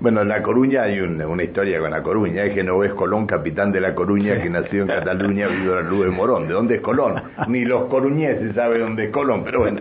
bueno, 0.00 0.22
en 0.22 0.28
La 0.28 0.42
Coruña 0.42 0.82
hay 0.82 1.00
una 1.00 1.42
historia 1.42 1.80
con 1.80 1.90
La 1.90 2.02
Coruña, 2.04 2.44
es 2.44 2.54
que 2.54 2.62
no 2.62 2.84
es 2.84 2.94
Colón, 2.94 3.26
capitán 3.26 3.72
de 3.72 3.80
La 3.80 3.96
Coruña, 3.96 4.40
que 4.40 4.48
nació 4.48 4.82
en 4.82 4.88
Cataluña, 4.88 5.48
vivió 5.48 5.74
la 5.74 5.82
Luz 5.82 6.04
de 6.04 6.10
Morón. 6.10 6.46
¿De 6.46 6.54
dónde 6.54 6.76
es 6.76 6.80
Colón? 6.82 7.20
Ni 7.48 7.64
los 7.64 7.86
coruñeses 7.86 8.54
saben 8.54 8.80
dónde 8.80 9.06
es 9.06 9.10
Colón, 9.10 9.42
pero 9.44 9.60
bueno. 9.60 9.80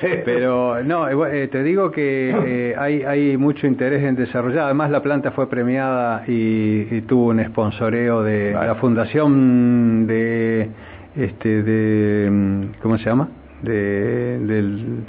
Pero 0.24 0.82
no, 0.84 1.26
eh, 1.26 1.48
te 1.48 1.62
digo 1.62 1.90
que 1.90 2.30
eh, 2.30 2.74
hay, 2.78 3.02
hay 3.02 3.36
mucho 3.36 3.66
interés 3.66 4.02
en 4.04 4.16
desarrollar. 4.16 4.64
Además, 4.64 4.90
la 4.90 5.02
planta 5.02 5.32
fue 5.32 5.50
premiada 5.50 6.22
y, 6.26 7.02
tuvo 7.02 7.26
un 7.26 7.44
sponsoreo 7.44 8.22
de 8.22 8.52
la 8.52 8.74
fundación 8.76 10.06
de, 10.06 10.68
este, 11.16 11.62
de, 11.62 12.30
mm, 12.30 12.62
¿cómo 12.82 12.96
se 12.98 13.04
llama? 13.04 13.28
De, 13.62 14.38
del 14.38 15.04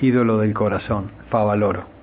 ídolo 0.00 0.38
del 0.38 0.52
corazón, 0.52 1.10
Favaloro 1.28 1.99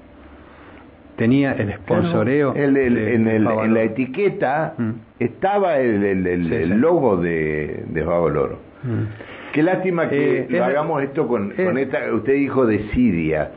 tenía 1.18 1.52
el 1.54 1.74
sponsoreo. 1.74 2.56
en, 2.56 3.28
el, 3.28 3.44
la 3.44 3.84
etiqueta 3.84 4.76
mm. 4.78 4.92
estaba 5.20 5.78
el, 5.80 6.80
logo 6.80 7.18
de, 7.18 7.84
de 7.88 8.04
Favaloro. 8.04 8.60
Mm. 8.84 9.52
Qué 9.52 9.64
lástima 9.64 10.08
que 10.08 10.48
eh, 10.50 10.62
hagamos 10.62 11.02
esto 11.04 11.28
con, 11.28 11.52
con, 11.52 11.78
esta, 11.78 12.14
usted 12.14 12.34
dijo 12.34 12.66
de 12.66 12.90
Siria. 12.90 13.52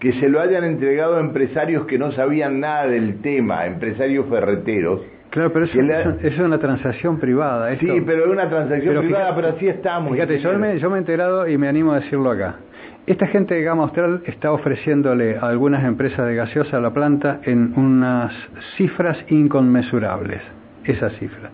Que 0.00 0.12
se 0.14 0.28
lo 0.28 0.40
hayan 0.40 0.64
entregado 0.64 1.16
a 1.16 1.20
empresarios 1.20 1.86
que 1.86 1.98
no 1.98 2.12
sabían 2.12 2.60
nada 2.60 2.86
del 2.86 3.20
tema, 3.20 3.66
empresarios 3.66 4.26
ferreteros. 4.28 5.02
Claro, 5.30 5.52
pero 5.52 5.66
eso, 5.66 5.78
es 6.22 6.38
una 6.38 6.58
transacción 6.58 7.18
privada. 7.18 7.76
Sí, 7.78 8.02
pero 8.06 8.24
es 8.24 8.30
una 8.30 8.48
transacción 8.48 9.04
privada, 9.04 9.34
pero 9.34 9.48
así 9.48 9.68
estamos. 9.68 10.12
Fíjate, 10.12 10.38
yo 10.38 10.58
me, 10.58 10.78
yo 10.78 10.88
me 10.88 10.96
he 10.96 11.00
enterado 11.00 11.46
y 11.46 11.58
me 11.58 11.68
animo 11.68 11.92
a 11.92 12.00
decirlo 12.00 12.30
acá. 12.30 12.56
Esta 13.06 13.28
gente 13.28 13.54
de 13.54 13.62
Gama 13.62 13.84
Austral 13.84 14.22
está 14.26 14.50
ofreciéndole 14.50 15.36
a 15.36 15.46
algunas 15.46 15.84
empresas 15.84 16.26
de 16.26 16.34
gaseosa 16.34 16.78
a 16.78 16.80
la 16.80 16.92
planta 16.92 17.38
en 17.44 17.72
unas 17.78 18.34
cifras 18.76 19.16
inconmensurables, 19.28 20.42
esas 20.84 21.12
cifras. 21.20 21.52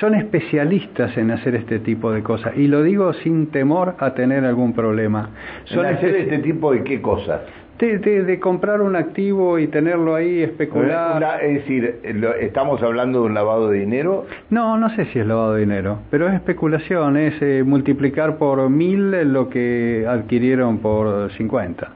Son 0.00 0.16
especialistas 0.16 1.16
en 1.16 1.30
hacer 1.30 1.54
este 1.54 1.78
tipo 1.78 2.10
de 2.10 2.24
cosas 2.24 2.56
y 2.56 2.66
lo 2.66 2.82
digo 2.82 3.12
sin 3.12 3.46
temor 3.52 3.94
a 4.00 4.14
tener 4.14 4.44
algún 4.44 4.72
problema. 4.72 5.30
Son 5.66 5.86
¿En 5.86 5.94
hacer 5.94 6.16
este 6.16 6.38
tipo 6.38 6.72
de 6.72 6.82
qué 6.82 7.00
cosas? 7.00 7.42
De, 7.78 8.40
comprar 8.40 8.80
un 8.80 8.96
activo 8.96 9.58
y 9.58 9.68
tenerlo 9.68 10.16
ahí, 10.16 10.42
especular. 10.42 11.40
es 11.42 11.54
decir, 11.54 12.00
¿estamos 12.40 12.82
hablando 12.82 13.20
de 13.20 13.26
un 13.26 13.34
lavado 13.34 13.70
de 13.70 13.78
dinero? 13.78 14.26
No, 14.50 14.76
no 14.76 14.90
sé 14.96 15.04
si 15.06 15.20
es 15.20 15.26
lavado 15.26 15.54
de 15.54 15.60
dinero, 15.60 16.00
pero 16.10 16.28
es 16.28 16.34
especulación, 16.34 17.16
es 17.16 17.40
eh, 17.40 17.62
multiplicar 17.64 18.36
por 18.36 18.68
mil 18.68 19.32
lo 19.32 19.48
que 19.48 20.04
adquirieron 20.08 20.78
por 20.78 21.30
50. 21.32 21.88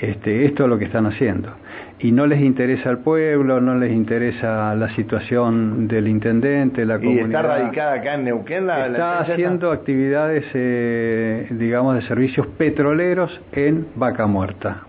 Este, 0.00 0.46
esto 0.46 0.64
es 0.64 0.68
lo 0.68 0.78
que 0.78 0.86
están 0.86 1.06
haciendo. 1.06 1.50
Y 2.00 2.10
no 2.10 2.26
les 2.26 2.40
interesa 2.40 2.90
al 2.90 2.98
pueblo, 2.98 3.60
no 3.60 3.76
les 3.78 3.92
interesa 3.92 4.74
la 4.74 4.94
situación 4.96 5.86
del 5.86 6.08
intendente, 6.08 6.84
la 6.84 6.98
comunidad. 6.98 7.22
¿Y 7.22 7.26
está 7.26 7.42
radicada 7.42 7.92
acá 7.94 8.14
en 8.14 8.24
Neuquén? 8.24 8.66
La, 8.66 8.86
está 8.88 9.20
haciendo 9.20 9.70
actividades, 9.70 10.44
eh, 10.54 11.46
digamos, 11.50 11.94
de 11.94 12.02
servicios 12.02 12.48
petroleros 12.58 13.40
en 13.52 13.86
Vaca 13.94 14.26
Muerta. 14.26 14.82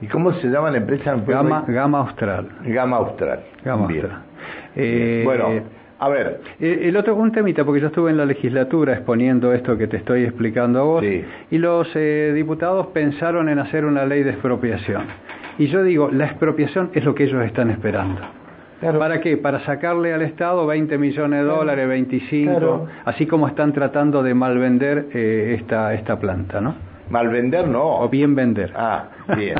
¿Y 0.00 0.06
cómo 0.06 0.32
se 0.34 0.48
llama 0.48 0.70
la 0.70 0.78
empresa? 0.78 1.16
Gama, 1.26 1.64
Gama 1.66 1.98
Austral. 2.00 2.48
Gama 2.64 2.96
Austral. 2.98 3.40
Gama 3.64 3.84
Austral. 3.84 4.22
Eh, 4.76 5.22
bueno, 5.24 5.48
a 5.98 6.08
ver. 6.08 6.40
El, 6.60 6.96
otro 6.96 7.16
un 7.16 7.32
temita, 7.32 7.64
porque 7.64 7.80
yo 7.80 7.88
estuve 7.88 8.10
en 8.10 8.16
la 8.16 8.24
legislatura 8.24 8.94
exponiendo 8.94 9.52
esto 9.52 9.76
que 9.76 9.88
te 9.88 9.96
estoy 9.96 10.24
explicando 10.24 10.80
a 10.80 10.82
vos, 10.82 11.04
y 11.04 11.58
los 11.58 11.88
eh, 11.94 12.32
diputados 12.34 12.88
pensaron 12.88 13.48
en 13.48 13.58
hacer 13.58 13.84
una 13.84 14.04
ley 14.04 14.22
de 14.22 14.30
expropiación. 14.30 15.06
Y 15.58 15.66
yo 15.66 15.82
digo, 15.82 16.08
la 16.12 16.26
expropiación 16.26 16.90
es 16.94 17.04
lo 17.04 17.14
que 17.14 17.24
ellos 17.24 17.44
están 17.44 17.70
esperando. 17.70 18.20
¿Para 18.80 19.20
qué? 19.20 19.36
Para 19.36 19.58
sacarle 19.64 20.14
al 20.14 20.22
Estado 20.22 20.64
20 20.64 20.98
millones 20.98 21.40
de 21.40 21.44
dólares, 21.44 21.88
25, 21.88 22.86
así 23.04 23.26
como 23.26 23.48
están 23.48 23.72
tratando 23.72 24.22
de 24.22 24.34
malvender 24.34 25.06
eh, 25.12 25.56
esta, 25.58 25.94
esta 25.94 26.20
planta, 26.20 26.60
¿no? 26.60 26.76
Malvender 27.10 27.68
no. 27.68 28.00
O 28.00 28.08
bien 28.08 28.34
vender. 28.34 28.72
Ah, 28.74 29.08
bien. 29.36 29.56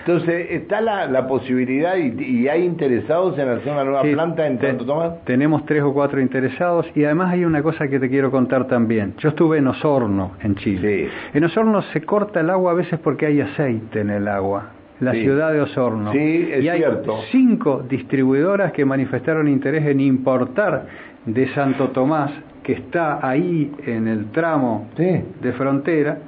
Entonces, 0.00 0.46
¿está 0.50 0.80
la, 0.80 1.06
la 1.06 1.26
posibilidad 1.26 1.96
y, 1.96 2.48
hay 2.48 2.64
interesados 2.64 3.38
en 3.38 3.48
hacer 3.48 3.72
una 3.72 3.84
nueva 3.84 4.02
planta 4.02 4.46
en 4.46 4.60
Santo 4.60 4.84
Tomás? 4.84 5.24
Tenemos 5.24 5.64
tres 5.66 5.82
o 5.82 5.92
cuatro 5.92 6.20
interesados 6.20 6.86
y 6.94 7.04
además 7.04 7.32
hay 7.32 7.44
una 7.44 7.62
cosa 7.62 7.88
que 7.88 8.00
te 8.00 8.08
quiero 8.08 8.30
contar 8.30 8.66
también. 8.66 9.14
Yo 9.18 9.30
estuve 9.30 9.58
en 9.58 9.66
Osorno, 9.68 10.32
en 10.42 10.54
Chile. 10.56 11.08
En 11.32 11.44
Osorno 11.44 11.82
se 11.92 12.00
corta 12.02 12.40
el 12.40 12.50
agua 12.50 12.72
a 12.72 12.74
veces 12.74 12.98
porque 13.00 13.26
hay 13.26 13.40
aceite 13.40 14.00
en 14.00 14.10
el 14.10 14.26
agua. 14.28 14.70
La 15.00 15.12
ciudad 15.12 15.52
de 15.52 15.62
Osorno. 15.62 16.12
Sí, 16.12 16.48
es 16.52 16.62
y 16.62 16.68
hay 16.68 16.84
cinco 17.30 17.82
distribuidoras 17.88 18.72
que 18.72 18.84
manifestaron 18.84 19.48
interés 19.48 19.86
en 19.86 20.00
importar 20.00 20.86
de 21.24 21.48
Santo 21.54 21.88
Tomás, 21.88 22.32
que 22.62 22.72
está 22.74 23.26
ahí 23.26 23.72
en 23.86 24.08
el 24.08 24.26
tramo 24.26 24.88
de 24.96 25.52
frontera, 25.54 26.18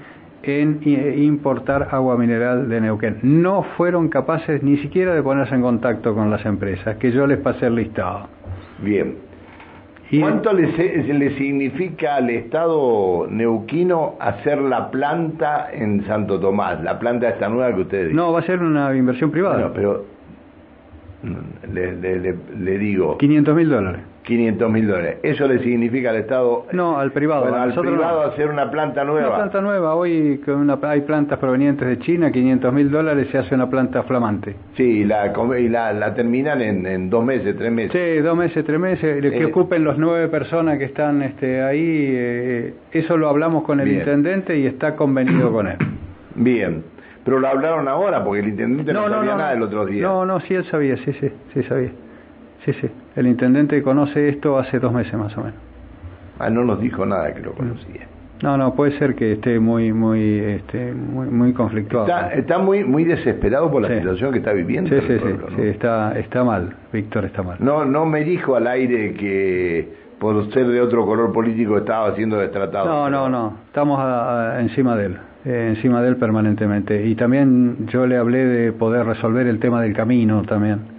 en 0.45 0.81
importar 1.19 1.89
agua 1.91 2.17
mineral 2.17 2.69
de 2.69 2.81
Neuquén. 2.81 3.19
No 3.23 3.63
fueron 3.77 4.09
capaces 4.09 4.63
ni 4.63 4.77
siquiera 4.79 5.15
de 5.15 5.23
ponerse 5.23 5.55
en 5.55 5.63
contacto 5.63 6.15
con 6.15 6.31
las 6.31 6.45
empresas, 6.45 6.97
que 6.97 7.13
yo 7.13 7.27
les 7.27 7.39
pasé 7.39 7.67
el 7.67 7.77
listado. 7.77 8.29
Bien. 8.83 9.17
¿Cuánto 10.21 10.53
le, 10.53 11.31
significa 11.39 12.17
al 12.17 12.29
Estado 12.29 13.27
neuquino 13.31 14.17
hacer 14.21 14.61
la 14.61 14.91
planta 14.91 15.69
en 15.73 16.05
Santo 16.07 16.39
Tomás, 16.39 16.83
la 16.83 16.99
planta 16.99 17.31
esta 17.31 17.49
nueva 17.49 17.75
que 17.75 17.81
ustedes 17.81 18.13
No, 18.13 18.31
va 18.31 18.41
a 18.41 18.43
ser 18.43 18.61
una 18.61 18.95
inversión 18.95 19.31
privada. 19.31 19.73
pero 19.73 20.05
le, 21.73 21.97
le, 21.97 22.37
le 22.59 22.79
digo... 22.79 23.17
500 23.17 23.57
mil 23.57 23.71
dólares. 23.71 24.03
500 24.25 24.71
mil 24.71 24.87
dólares. 24.87 25.19
¿Eso 25.23 25.47
le 25.49 25.59
significa 25.61 26.11
al 26.11 26.17
Estado? 26.17 26.67
No, 26.73 26.99
al 26.99 27.13
privado. 27.13 27.55
al 27.55 27.75
privado 27.75 28.23
hacer 28.23 28.49
una 28.49 28.71
planta 28.71 29.05
nueva. 29.05 29.29
Una 29.29 29.37
planta 29.37 29.61
nueva. 29.61 29.95
Hoy 29.95 30.41
una, 30.47 30.79
hay 30.83 31.01
plantas 31.03 31.39
provenientes 31.39 31.87
de 31.87 31.99
China, 31.99 32.31
500 32.31 32.73
mil 32.73 32.91
dólares 32.91 33.29
se 33.33 33.39
hace 33.39 33.55
una 33.55 33.69
planta 33.69 34.03
flamante. 34.05 34.55
Sí, 34.77 35.05
la, 35.05 35.33
y 35.59 35.69
la, 35.69 35.93
la 35.93 36.15
terminan 36.15 36.61
en, 36.61 36.87
en, 36.87 37.11
dos 37.11 37.25
meses, 37.25 37.57
tres 37.57 37.73
meses. 37.73 37.93
Sí, 37.93 38.21
dos 38.21 38.37
meses, 38.37 38.65
tres 38.65 38.79
meses. 38.79 39.21
Que 39.21 39.43
eh, 39.43 39.45
ocupen 39.47 39.83
los 39.85 39.99
nueve 39.99 40.29
personas 40.29 40.79
que 40.79 40.85
están 40.85 41.23
este, 41.23 41.63
ahí. 41.63 42.11
Eh, 42.13 42.75
eso 42.93 43.17
lo 43.17 43.29
hablamos 43.29 43.65
con 43.65 43.81
el 43.81 43.89
intendente 43.91 44.57
y 44.57 44.67
está 44.67 44.95
convenido 44.95 45.53
con 45.53 45.67
él. 45.67 45.77
Bien. 46.35 46.85
Pero 47.25 47.39
lo 47.39 47.49
hablaron 47.49 47.87
ahora 47.89 48.25
porque 48.25 48.41
el 48.41 48.49
intendente 48.49 48.93
no, 48.93 49.09
sabía 49.09 49.37
nada 49.37 49.53
el 49.53 49.63
otro 49.63 49.87
día. 49.87 50.03
No, 50.03 50.27
no, 50.27 50.41
sí, 50.41 50.55
él 50.55 50.65
sabía, 50.65 50.97
sí, 50.99 51.13
sí, 51.21 51.31
sí 51.55 51.63
sabía. 51.65 51.91
Sí, 52.65 52.73
sí. 52.81 52.89
El 53.17 53.27
intendente 53.27 53.83
conoce 53.83 54.29
esto 54.29 54.59
hace 54.59 54.79
dos 54.79 54.93
meses 54.93 55.15
más 55.15 55.37
o 55.37 55.41
menos. 55.43 55.59
Ah, 56.39 56.51
no 56.51 56.65
nos 56.65 56.81
dijo 56.81 57.05
nada 57.05 57.33
que 57.35 57.41
lo 57.41 57.53
conocía. 57.53 58.07
No, 58.43 58.57
no, 58.57 58.75
puede 58.75 58.99
ser 58.99 59.15
que 59.15 59.35
esté 59.35 59.61
muy, 59.61 59.93
muy, 59.93 60.39
este, 60.41 60.93
muy, 60.93 61.29
muy 61.29 61.53
conflictuado. 61.53 62.09
Está, 62.35 62.59
muy, 62.59 62.83
muy 62.83 63.05
desesperado 63.05 63.71
por 63.71 63.83
la 63.83 63.89
situación 63.89 64.33
que 64.33 64.39
está 64.39 64.53
viviendo. 64.53 64.91
Sí, 64.91 64.97
sí, 65.07 65.19
sí, 65.57 65.63
está, 65.63 66.19
está 66.19 66.43
mal. 66.43 66.75
Víctor 66.93 67.25
está 67.25 67.45
mal. 67.45 67.59
No, 67.61 67.85
no 67.85 68.05
me 68.05 68.25
dijo 68.25 68.57
al 68.57 68.67
aire 68.67 69.15
que 69.15 69.89
por 70.19 70.53
ser 70.53 70.67
de 70.67 70.81
otro 70.81 71.07
color 71.07 71.33
político 71.33 71.79
estaba 71.79 72.17
siendo 72.17 72.39
destratado. 72.39 72.87
No, 72.87 73.09
no, 73.09 73.29
no. 73.29 73.59
Estamos 73.67 74.01
encima 74.59 74.97
de 74.97 75.07
él. 75.07 75.19
Eh, 75.45 75.75
encima 75.77 76.03
de 76.03 76.09
él 76.09 76.17
permanentemente. 76.17 77.07
Y 77.07 77.15
también 77.15 77.87
yo 77.89 78.07
le 78.07 78.17
hablé 78.17 78.45
de 78.45 78.73
poder 78.73 79.07
resolver 79.07 79.47
el 79.47 79.61
tema 79.61 79.83
del 79.83 79.93
camino 79.93 80.43
también 80.43 80.92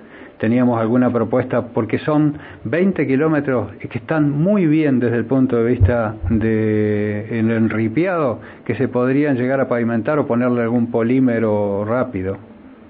teníamos 0.43 0.77
alguna 0.77 1.09
propuesta, 1.09 1.67
porque 1.67 1.99
son 1.99 2.37
20 2.65 3.07
kilómetros 3.07 3.71
que 3.77 3.97
están 3.97 4.29
muy 4.29 4.65
bien 4.65 4.99
desde 4.99 5.15
el 5.15 5.23
punto 5.23 5.55
de 5.55 5.63
vista 5.63 6.15
de 6.29 7.39
el 7.39 7.49
enripiado, 7.49 8.41
que 8.65 8.75
se 8.75 8.89
podrían 8.89 9.37
llegar 9.37 9.61
a 9.61 9.69
pavimentar 9.69 10.19
o 10.19 10.27
ponerle 10.27 10.63
algún 10.63 10.91
polímero 10.91 11.85
rápido 11.85 12.35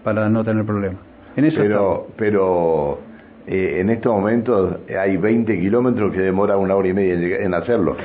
para 0.03 0.29
no 0.29 0.43
tener 0.43 0.65
problemas. 0.65 1.00
En 1.36 1.45
eso 1.45 1.60
pero, 1.60 2.07
pero 2.17 2.98
eh, 3.45 3.77
en 3.81 3.91
estos 3.91 4.12
momentos 4.12 4.77
hay 5.00 5.17
20 5.17 5.60
kilómetros 5.60 6.12
que 6.12 6.22
demora 6.22 6.57
una 6.57 6.74
hora 6.74 6.88
y 6.88 6.93
media 6.93 7.38
en 7.38 7.53
hacerlo. 7.53 7.95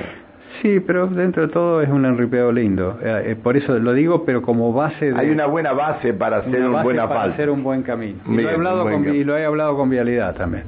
Sí, 0.62 0.80
pero 0.80 1.06
dentro 1.06 1.46
de 1.46 1.52
todo 1.52 1.82
es 1.82 1.88
un 1.88 2.04
enripeado 2.04 2.50
lindo. 2.50 2.98
Eh, 3.02 3.22
eh, 3.26 3.36
por 3.36 3.56
eso 3.56 3.78
lo 3.78 3.92
digo, 3.92 4.24
pero 4.24 4.42
como 4.42 4.72
base. 4.72 5.12
Hay 5.16 5.30
una 5.30 5.46
buena 5.46 5.72
base 5.72 6.12
para 6.14 6.38
hacer 6.38 6.62
un 6.62 6.82
buen 6.82 6.96
para 6.96 7.22
hacer 7.24 7.50
un 7.50 7.62
buen 7.62 7.82
camino. 7.82 8.18
Y, 8.26 8.36
lo 8.36 8.48
he 8.48 8.54
hablado 8.54 8.82
con, 8.84 9.14
y 9.14 9.24
lo 9.24 9.36
he 9.36 9.44
hablado 9.44 9.76
con 9.76 9.90
Vialidad 9.90 10.34
también. 10.34 10.64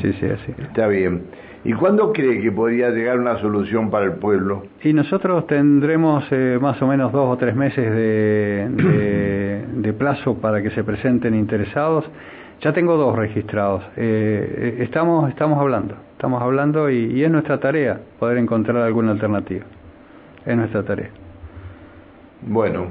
Sí, 0.00 0.12
sí, 0.14 0.26
así. 0.26 0.54
Está 0.58 0.86
bien. 0.86 1.24
¿Y 1.64 1.72
cuándo 1.72 2.12
cree 2.12 2.40
que 2.40 2.52
podría 2.52 2.90
llegar 2.90 3.18
una 3.18 3.38
solución 3.38 3.90
para 3.90 4.04
el 4.04 4.12
pueblo? 4.12 4.62
Y 4.82 4.92
nosotros 4.92 5.46
tendremos 5.48 6.24
eh, 6.30 6.58
más 6.60 6.80
o 6.80 6.86
menos 6.86 7.12
dos 7.12 7.28
o 7.28 7.36
tres 7.36 7.56
meses 7.56 7.90
de, 7.90 9.64
de, 9.74 9.92
plazo 9.98 10.36
para 10.36 10.62
que 10.62 10.70
se 10.70 10.84
presenten 10.84 11.34
interesados. 11.34 12.04
Ya 12.60 12.72
tengo 12.72 12.96
dos 12.96 13.16
registrados. 13.16 13.82
estamos, 13.96 15.28
estamos 15.28 15.58
hablando. 15.58 16.05
Estamos 16.16 16.42
hablando 16.42 16.88
y, 16.88 17.12
y 17.12 17.24
es 17.24 17.30
nuestra 17.30 17.60
tarea 17.60 18.00
poder 18.18 18.38
encontrar 18.38 18.78
alguna 18.78 19.12
alternativa. 19.12 19.66
Es 20.46 20.56
nuestra 20.56 20.82
tarea. 20.82 21.10
Bueno, 22.40 22.86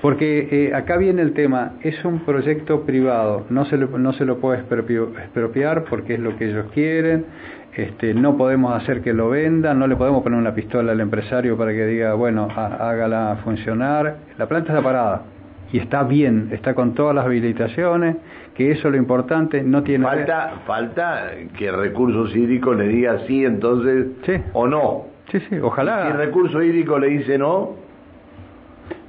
porque 0.00 0.48
eh, 0.50 0.74
acá 0.74 0.96
viene 0.96 1.22
el 1.22 1.32
tema, 1.32 1.72
es 1.82 2.04
un 2.04 2.20
proyecto 2.20 2.82
privado, 2.82 3.46
no 3.50 3.64
se 3.64 3.76
lo, 3.76 3.98
no 3.98 4.12
se 4.12 4.24
lo 4.24 4.38
puede 4.38 4.60
expropiar 4.60 5.84
porque 5.90 6.14
es 6.14 6.20
lo 6.20 6.36
que 6.36 6.50
ellos 6.50 6.66
quieren, 6.72 7.26
este, 7.74 8.14
no 8.14 8.36
podemos 8.36 8.74
hacer 8.80 9.02
que 9.02 9.12
lo 9.12 9.30
vendan, 9.30 9.78
no 9.78 9.88
le 9.88 9.96
podemos 9.96 10.22
poner 10.22 10.38
una 10.38 10.54
pistola 10.54 10.92
al 10.92 11.00
empresario 11.00 11.56
para 11.56 11.72
que 11.72 11.84
diga, 11.84 12.14
bueno, 12.14 12.48
hágala 12.54 13.38
funcionar. 13.42 14.18
La 14.36 14.46
planta 14.46 14.72
está 14.72 14.82
parada 14.82 15.22
y 15.72 15.78
está 15.78 16.02
bien, 16.04 16.48
está 16.52 16.74
con 16.74 16.94
todas 16.94 17.14
las 17.14 17.26
habilitaciones, 17.26 18.16
que 18.54 18.72
eso 18.72 18.88
es 18.88 18.92
lo 18.92 18.96
importante, 18.96 19.62
no 19.62 19.82
tiene... 19.82 20.04
Falta, 20.04 20.52
falta 20.66 21.30
que 21.56 21.70
Recursos 21.70 22.34
Hídricos 22.34 22.76
le 22.76 22.88
diga 22.88 23.18
sí, 23.26 23.44
entonces, 23.44 24.06
sí. 24.24 24.32
o 24.52 24.66
no. 24.66 25.04
Sí, 25.30 25.40
sí, 25.48 25.58
ojalá. 25.58 26.06
Si 26.06 26.12
Recursos 26.12 26.64
Hídricos 26.64 27.00
le 27.00 27.08
dice 27.08 27.38
no, 27.38 27.76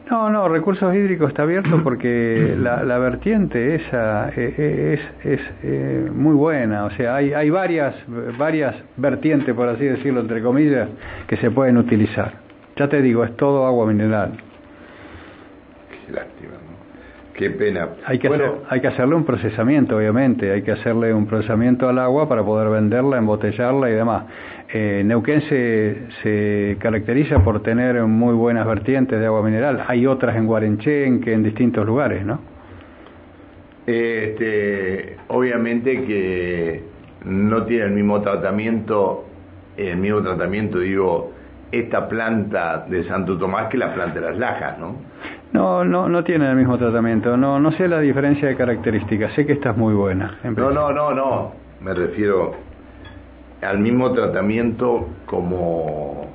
no, 0.10 0.28
no, 0.32 0.50
recursos 0.50 0.94
hídricos 0.96 1.30
está 1.30 1.44
abierto 1.44 1.84
porque 1.84 2.56
la, 2.60 2.84
la 2.84 2.98
vertiente 2.98 3.76
esa 3.76 4.30
eh, 4.30 4.56
eh, 4.58 5.00
es, 5.24 5.34
es 5.34 5.42
eh, 5.62 6.10
muy 6.12 6.34
buena, 6.34 6.86
o 6.86 6.92
sea, 6.92 7.16
hay, 7.16 7.32
hay 7.34 7.52
varias, 7.52 7.94
varias 8.38 8.76
vertientes, 8.98 9.54
por 9.54 9.70
así 9.70 9.86
decirlo, 9.86 10.22
entre 10.22 10.42
comillas, 10.42 10.90
que 11.28 11.38
se 11.38 11.52
pueden 11.52 11.78
utilizar. 11.78 12.34
Ya 12.76 12.88
te 12.88 13.04
digo, 13.04 13.24
es 13.24 13.38
todo 13.38 13.68
agua 13.68 13.86
mineral. 13.86 14.32
Qué 17.40 17.52
pena. 17.52 17.92
Hay 18.06 18.20
que, 18.20 18.28
hacer, 18.28 18.52
hay 18.68 18.82
que 18.82 18.88
hacerle 18.90 19.16
un 19.16 19.24
procesamiento, 19.24 19.96
obviamente, 19.96 20.52
hay 20.52 20.62
que 20.62 20.74
hacerle 20.74 21.14
un 21.14 21.26
procesamiento 21.26 21.88
al 21.88 21.98
agua 21.98 22.28
para 22.28 22.44
poder 22.44 22.68
venderla, 22.70 23.18
embotellarla 23.18 23.90
y 23.90 23.94
demás. 23.94 24.26
Eh, 24.74 25.04
Neuquén 25.06 25.40
se, 25.44 26.08
se, 26.22 26.76
caracteriza 26.82 27.42
por 27.42 27.64
tener 27.64 28.04
muy 28.04 28.34
buenas 28.34 28.68
vertientes 28.68 29.18
de 29.18 29.26
agua 29.26 29.42
mineral. 29.42 29.86
Hay 29.88 30.06
otras 30.06 30.36
en 30.36 30.48
Guarenchen 30.48 31.22
que 31.22 31.32
en 31.32 31.44
distintos 31.44 31.86
lugares, 31.86 32.26
¿no? 32.26 32.42
Este, 33.88 35.16
obviamente 35.30 36.04
que 36.04 36.84
no 37.24 37.64
tiene 37.64 37.86
el 37.86 37.92
mismo 37.92 38.20
tratamiento, 38.20 39.28
el 39.78 39.96
mismo 39.96 40.22
tratamiento, 40.22 40.80
digo, 40.80 41.32
esta 41.72 42.10
planta 42.10 42.86
de 42.90 43.06
Santo 43.06 43.38
Tomás 43.38 43.70
que 43.70 43.78
la 43.78 43.94
planta 43.94 44.20
de 44.20 44.26
las 44.26 44.38
Lajas, 44.38 44.78
¿no? 44.78 44.98
No, 45.52 45.84
no, 45.84 46.08
no 46.08 46.24
tiene 46.24 46.50
el 46.50 46.56
mismo 46.56 46.78
tratamiento. 46.78 47.36
No, 47.36 47.60
no 47.60 47.72
sé 47.72 47.88
la 47.88 48.00
diferencia 48.00 48.48
de 48.48 48.56
características. 48.56 49.34
Sé 49.34 49.46
que 49.46 49.54
esta 49.54 49.72
es 49.72 49.78
muy 49.78 49.94
buena. 49.94 50.38
No, 50.44 50.72
no, 50.72 50.92
no, 50.92 51.14
no. 51.14 51.52
Me 51.82 51.94
refiero 51.94 52.54
al 53.62 53.80
mismo 53.80 54.12
tratamiento 54.12 55.08
como 55.26 56.30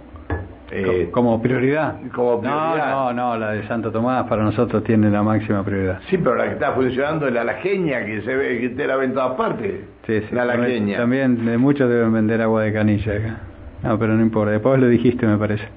eh, 0.71 1.09
como 1.13 1.41
prioridad. 1.41 1.97
Como 2.13 2.41
prioridad. 2.41 2.91
No, 2.91 3.13
no, 3.13 3.35
no, 3.35 3.39
la 3.39 3.53
de 3.53 3.67
Santo 3.69 3.93
Tomás 3.93 4.27
para 4.27 4.43
nosotros 4.43 4.83
tiene 4.83 5.09
la 5.11 5.23
máxima 5.23 5.63
prioridad. 5.63 6.01
Sí, 6.09 6.19
pero 6.19 6.35
la 6.35 6.47
que 6.47 6.55
está 6.55 6.73
funcionando 6.73 7.29
es 7.29 7.33
la 7.33 7.45
lajeña, 7.45 8.05
que 8.05 8.23
se 8.23 8.35
ve 8.35 8.61
que 8.61 8.71
te 8.71 8.87
la 8.87 8.97
ven 8.97 9.11
en 9.11 9.15
todas 9.15 9.37
partes. 9.37 9.85
Sí, 10.07 10.21
sí. 10.21 10.35
La 10.35 10.45
lajeña. 10.45 10.97
También, 10.97 11.45
de 11.45 11.59
muchos 11.59 11.89
deben 11.89 12.13
vender 12.13 12.43
agua 12.43 12.63
de 12.63 12.73
canilla 12.73 13.13
acá. 13.13 13.37
No, 13.85 13.99
pero 13.99 14.15
no 14.15 14.23
importa, 14.23 14.53
después 14.53 14.81
lo 14.81 14.89
dijiste, 14.89 15.27
me 15.27 15.37
parece. 15.37 15.69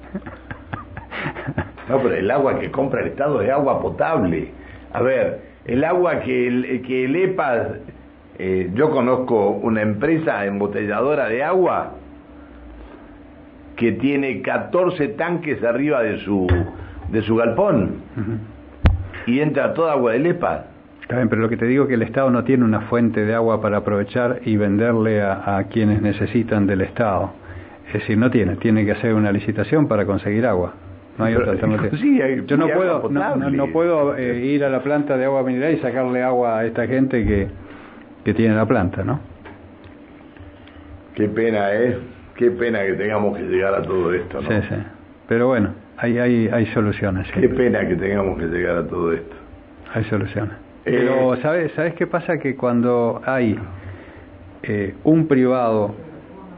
No, 1.88 1.98
pero 2.02 2.14
el 2.14 2.30
agua 2.30 2.58
que 2.58 2.70
compra 2.70 3.00
el 3.00 3.08
Estado 3.08 3.40
es 3.40 3.50
agua 3.50 3.80
potable. 3.80 4.48
A 4.92 5.02
ver, 5.02 5.40
el 5.64 5.84
agua 5.84 6.20
que 6.20 6.46
el, 6.46 6.82
que 6.82 7.04
el 7.04 7.16
EPA 7.16 7.68
eh, 8.38 8.70
yo 8.74 8.90
conozco 8.90 9.50
una 9.50 9.82
empresa 9.82 10.44
embotelladora 10.46 11.28
de 11.28 11.42
agua 11.42 11.94
que 13.76 13.92
tiene 13.92 14.42
14 14.42 15.08
tanques 15.08 15.62
arriba 15.64 16.02
de 16.02 16.18
su, 16.20 16.46
de 17.10 17.22
su 17.22 17.36
galpón 17.36 18.02
y 19.26 19.40
entra 19.40 19.74
toda 19.74 19.92
agua 19.92 20.12
de 20.12 20.18
lepa. 20.20 20.64
Está 21.02 21.16
bien, 21.16 21.28
pero 21.28 21.42
lo 21.42 21.48
que 21.48 21.56
te 21.56 21.66
digo 21.66 21.84
es 21.84 21.88
que 21.88 21.94
el 21.94 22.02
Estado 22.02 22.30
no 22.30 22.44
tiene 22.44 22.64
una 22.64 22.82
fuente 22.82 23.24
de 23.24 23.34
agua 23.34 23.60
para 23.60 23.78
aprovechar 23.78 24.40
y 24.44 24.56
venderle 24.56 25.22
a, 25.22 25.64
quienes 25.70 26.02
necesitan 26.02 26.66
del 26.66 26.82
Estado. 26.82 27.32
Es 27.86 27.94
decir, 27.94 28.18
no 28.18 28.30
tiene, 28.30 28.56
tiene 28.56 28.84
que 28.84 28.92
hacer 28.92 29.14
una 29.14 29.32
licitación 29.32 29.88
para 29.88 30.04
conseguir 30.04 30.46
agua. 30.46 30.74
No 31.18 31.24
hay 31.24 31.34
otra 31.34 31.52
alternativa. 31.52 31.96
Yo 32.46 32.56
no 32.56 32.68
puedo, 32.68 33.08
no, 33.10 33.66
puedo 33.72 34.16
eh, 34.16 34.38
ir 34.38 34.64
a 34.64 34.68
la 34.68 34.82
planta 34.82 35.16
de 35.16 35.24
agua 35.24 35.42
mineral 35.42 35.74
y 35.74 35.78
sacarle 35.78 36.22
agua 36.22 36.58
a 36.58 36.64
esta 36.64 36.86
gente 36.86 37.24
que, 37.24 37.48
que 38.24 38.34
tiene 38.34 38.54
la 38.54 38.66
planta, 38.66 39.02
¿no? 39.02 39.20
Qué 41.14 41.28
pena, 41.28 41.74
¿eh? 41.74 41.98
Qué 42.36 42.52
pena 42.52 42.84
que 42.86 42.92
tengamos 42.92 43.36
que 43.36 43.42
llegar 43.42 43.74
a 43.74 43.82
todo 43.82 44.14
esto, 44.14 44.40
¿no? 44.40 44.48
Sí, 44.48 44.66
sí. 44.68 44.76
Pero 45.26 45.48
bueno, 45.48 45.74
hay, 45.96 46.18
hay, 46.18 46.48
hay 46.52 46.66
soluciones. 46.66 47.28
Qué 47.32 47.48
pena 47.48 47.86
que 47.88 47.96
tengamos 47.96 48.38
que 48.38 48.46
llegar 48.46 48.76
a 48.76 48.86
todo 48.86 49.12
esto. 49.12 49.34
Hay 49.92 50.04
soluciones. 50.04 50.52
Eh, 50.84 50.92
Pero, 50.96 51.36
¿sabes, 51.42 51.72
¿sabes 51.72 51.94
qué 51.94 52.06
pasa? 52.06 52.38
Que 52.38 52.54
cuando 52.54 53.20
hay 53.26 53.58
eh, 54.62 54.94
un 55.02 55.26
privado 55.26 55.94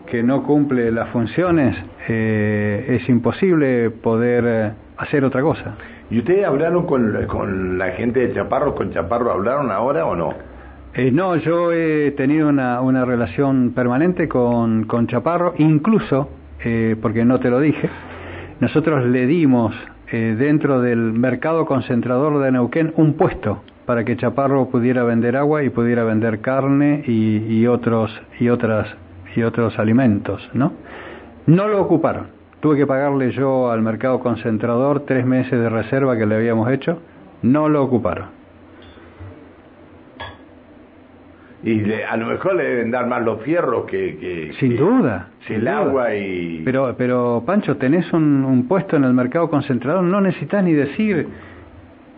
que 0.07 0.23
no 0.23 0.43
cumple 0.43 0.91
las 0.91 1.09
funciones, 1.09 1.75
eh, 2.13 2.99
es 3.01 3.09
imposible 3.09 3.91
poder 3.91 4.73
hacer 4.97 5.25
otra 5.25 5.43
cosa. 5.43 5.77
¿Y 6.11 6.19
ustedes 6.19 6.45
hablaron 6.45 6.87
con, 6.87 7.25
con 7.27 7.79
la 7.79 7.93
gente 7.93 8.27
de 8.27 8.35
Chaparro? 8.35 8.75
¿Con 8.75 8.91
Chaparro 8.91 9.31
hablaron 9.31 9.71
ahora 9.71 10.05
o 10.07 10.17
no? 10.17 10.35
Eh, 10.95 11.13
no, 11.13 11.37
yo 11.37 11.71
he 11.71 12.11
tenido 12.17 12.49
una, 12.49 12.81
una 12.81 13.05
relación 13.05 13.71
permanente 13.77 14.27
con, 14.29 14.87
con 14.87 15.07
Chaparro, 15.07 15.55
incluso, 15.59 16.31
eh, 16.65 16.97
porque 17.01 17.25
no 17.25 17.39
te 17.39 17.49
lo 17.49 17.61
dije, 17.61 17.89
nosotros 18.59 19.07
le 19.07 19.27
dimos 19.27 19.73
eh, 20.11 20.35
dentro 20.37 20.81
del 20.81 21.13
mercado 21.13 21.65
concentrador 21.65 22.43
de 22.43 22.51
Neuquén 22.51 22.93
un 22.97 23.15
puesto 23.15 23.63
para 23.87 24.05
que 24.05 24.17
Chaparro 24.17 24.69
pudiera 24.69 25.05
vender 25.05 25.37
agua 25.37 25.63
y 25.63 25.71
pudiera 25.71 26.03
vender 26.03 26.41
carne 26.41 27.05
y, 27.07 27.37
y 27.49 27.69
otros 27.69 28.11
y 28.41 28.49
otras 28.49 28.89
y 29.37 29.43
otros 29.45 29.79
alimentos, 29.79 30.51
¿no? 30.55 30.73
No 31.51 31.67
lo 31.67 31.81
ocuparon. 31.81 32.29
Tuve 32.61 32.77
que 32.77 32.87
pagarle 32.87 33.33
yo 33.33 33.73
al 33.73 33.83
mercado 33.83 34.21
concentrador 34.21 35.01
tres 35.01 35.27
meses 35.27 35.59
de 35.59 35.69
reserva 35.69 36.17
que 36.17 36.25
le 36.25 36.37
habíamos 36.37 36.71
hecho. 36.71 37.01
No 37.43 37.69
lo 37.69 37.83
ocuparon. 37.83 38.41
y 41.63 41.93
a 41.93 42.17
lo 42.17 42.27
mejor 42.27 42.55
le 42.55 42.65
deben 42.65 42.91
dar 42.91 43.07
más 43.07 43.23
los 43.23 43.43
fierros 43.43 43.85
que, 43.85 44.51
sin 44.59 44.77
duda 44.79 45.29
el 45.47 45.69
agua 45.69 46.15
y 46.15 46.63
pero 46.65 46.95
pero 46.97 47.43
Pancho 47.45 47.77
tenés 47.77 48.11
un, 48.15 48.47
un, 48.47 48.67
puesto 48.67 48.97
en 48.97 49.05
el 49.05 49.13
mercado 49.13 49.51
concentrador 49.51 50.03
no 50.03 50.23
necesitas 50.23 50.65
ni 50.65 50.73
decir 50.73 51.29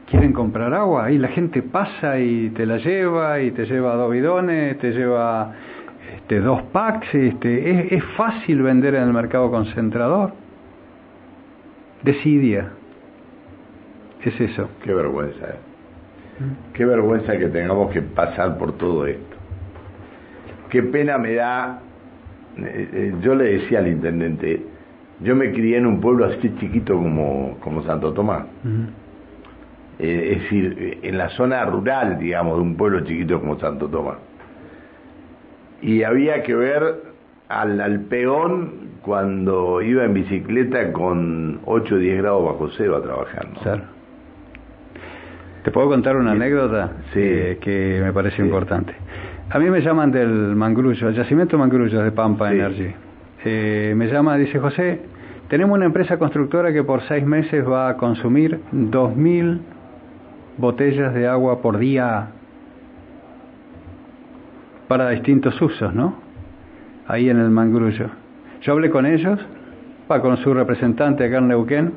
quieren 0.08 0.32
comprar 0.32 0.72
agua 0.72 1.06
ahí 1.06 1.18
la 1.18 1.26
gente 1.26 1.60
pasa 1.60 2.20
y 2.20 2.50
te 2.50 2.66
la 2.66 2.76
lleva 2.76 3.40
y 3.40 3.50
te 3.50 3.64
lleva 3.66 3.96
dos 3.96 4.12
bidones 4.12 4.78
te 4.78 4.92
lleva 4.92 5.52
este 6.32 6.40
dos 6.40 6.62
packs 6.72 7.14
este 7.14 7.70
es, 7.70 7.92
es 7.92 8.04
fácil 8.16 8.62
vender 8.62 8.94
en 8.94 9.02
el 9.04 9.12
mercado 9.12 9.50
concentrador 9.50 10.32
decidia 12.02 12.70
es 14.22 14.40
eso 14.40 14.68
qué 14.82 14.94
vergüenza 14.94 15.46
¿eh? 15.46 15.58
Mm. 16.40 16.72
Qué 16.72 16.86
vergüenza 16.86 17.36
que 17.36 17.48
tengamos 17.48 17.92
que 17.92 18.00
pasar 18.00 18.56
por 18.56 18.72
todo 18.78 19.06
esto 19.06 19.32
qué 20.72 20.82
pena 20.82 21.18
me 21.18 21.34
da, 21.34 21.80
eh, 22.56 22.88
eh, 22.92 23.14
yo 23.20 23.34
le 23.34 23.58
decía 23.58 23.80
al 23.80 23.88
intendente, 23.88 24.62
yo 25.20 25.36
me 25.36 25.52
crié 25.52 25.76
en 25.76 25.84
un 25.84 26.00
pueblo 26.00 26.24
así 26.24 26.50
chiquito 26.58 26.94
como, 26.94 27.58
como 27.60 27.82
Santo 27.82 28.14
Tomás. 28.14 28.46
Eh, 29.98 30.32
es 30.32 30.42
decir, 30.42 30.98
en 31.02 31.18
la 31.18 31.28
zona 31.28 31.62
rural, 31.66 32.18
digamos, 32.18 32.56
de 32.56 32.62
un 32.62 32.74
pueblo 32.74 33.00
chiquito 33.00 33.38
como 33.38 33.60
Santo 33.60 33.86
Tomás. 33.88 34.16
Y 35.82 36.04
había 36.04 36.42
que 36.42 36.54
ver 36.54 37.02
al, 37.48 37.80
al 37.80 38.00
peón 38.00 38.92
cuando 39.02 39.82
iba 39.82 40.04
en 40.04 40.14
bicicleta 40.14 40.92
con 40.92 41.60
8 41.64 41.94
o 41.94 41.98
10 41.98 42.18
grados 42.18 42.44
bajo 42.44 42.68
cero 42.76 42.96
a 42.96 43.02
trabajar. 43.02 43.46
¿Te 45.64 45.70
puedo 45.70 45.88
contar 45.88 46.16
una 46.16 46.32
anécdota 46.32 46.92
sí. 47.12 47.20
que 47.60 48.00
me 48.02 48.12
parece 48.12 48.42
importante? 48.42 48.94
A 49.50 49.58
mí 49.58 49.70
me 49.70 49.80
llaman 49.80 50.10
del 50.10 50.56
Mangrullo, 50.56 51.08
el 51.08 51.14
yacimiento 51.14 51.58
Mangrullo 51.58 52.02
de 52.02 52.10
Pampa 52.10 52.52
Energy. 52.52 52.92
Eh, 53.44 53.92
me 53.96 54.06
llama, 54.06 54.36
dice 54.38 54.58
José, 54.58 55.00
tenemos 55.48 55.76
una 55.76 55.86
empresa 55.86 56.18
constructora 56.18 56.72
que 56.72 56.82
por 56.82 57.02
seis 57.02 57.24
meses 57.24 57.68
va 57.68 57.90
a 57.90 57.96
consumir 57.96 58.60
2.000 58.72 59.60
botellas 60.58 61.12
de 61.14 61.26
agua 61.28 61.60
por 61.60 61.78
día 61.78 62.28
para 64.92 65.08
distintos 65.08 65.58
usos, 65.62 65.94
¿no? 65.94 66.16
Ahí 67.06 67.30
en 67.30 67.38
el 67.38 67.48
Mangrullo. 67.48 68.10
Yo 68.60 68.72
hablé 68.74 68.90
con 68.90 69.06
ellos, 69.06 69.40
con 70.06 70.36
su 70.36 70.52
representante 70.52 71.24
acá 71.24 71.38
en 71.38 71.48
Neuquén, 71.48 71.92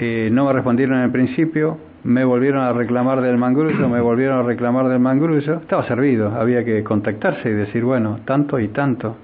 eh, 0.00 0.28
no 0.32 0.46
me 0.46 0.52
respondieron 0.52 0.96
en 0.98 1.04
el 1.04 1.12
principio, 1.12 1.78
me 2.02 2.24
volvieron 2.24 2.60
a 2.60 2.72
reclamar 2.72 3.20
del 3.20 3.38
mangrullo, 3.38 3.88
me 3.88 4.00
volvieron 4.00 4.40
a 4.40 4.42
reclamar 4.42 4.88
del 4.88 4.98
mangrullo, 4.98 5.58
estaba 5.58 5.86
servido, 5.86 6.34
había 6.34 6.64
que 6.64 6.82
contactarse 6.82 7.48
y 7.48 7.52
decir, 7.52 7.84
bueno, 7.84 8.18
tanto 8.24 8.58
y 8.58 8.66
tanto. 8.66 9.16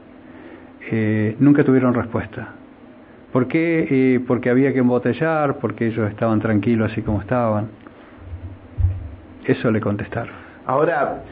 eh, 0.93 1.35
nunca 1.41 1.65
tuvieron 1.65 1.93
respuesta. 1.95 2.51
¿Por 3.33 3.49
qué? 3.49 3.89
Eh, 3.91 4.21
porque 4.25 4.51
había 4.51 4.73
que 4.73 4.79
embotellar, 4.79 5.57
porque 5.57 5.89
ellos 5.89 6.09
estaban 6.11 6.39
tranquilos 6.39 6.93
así 6.93 7.03
como 7.03 7.23
estaban. 7.23 7.71
Eso 9.45 9.69
le 9.73 9.81
contestaron. 9.81 10.35
Ahora, 10.65 11.25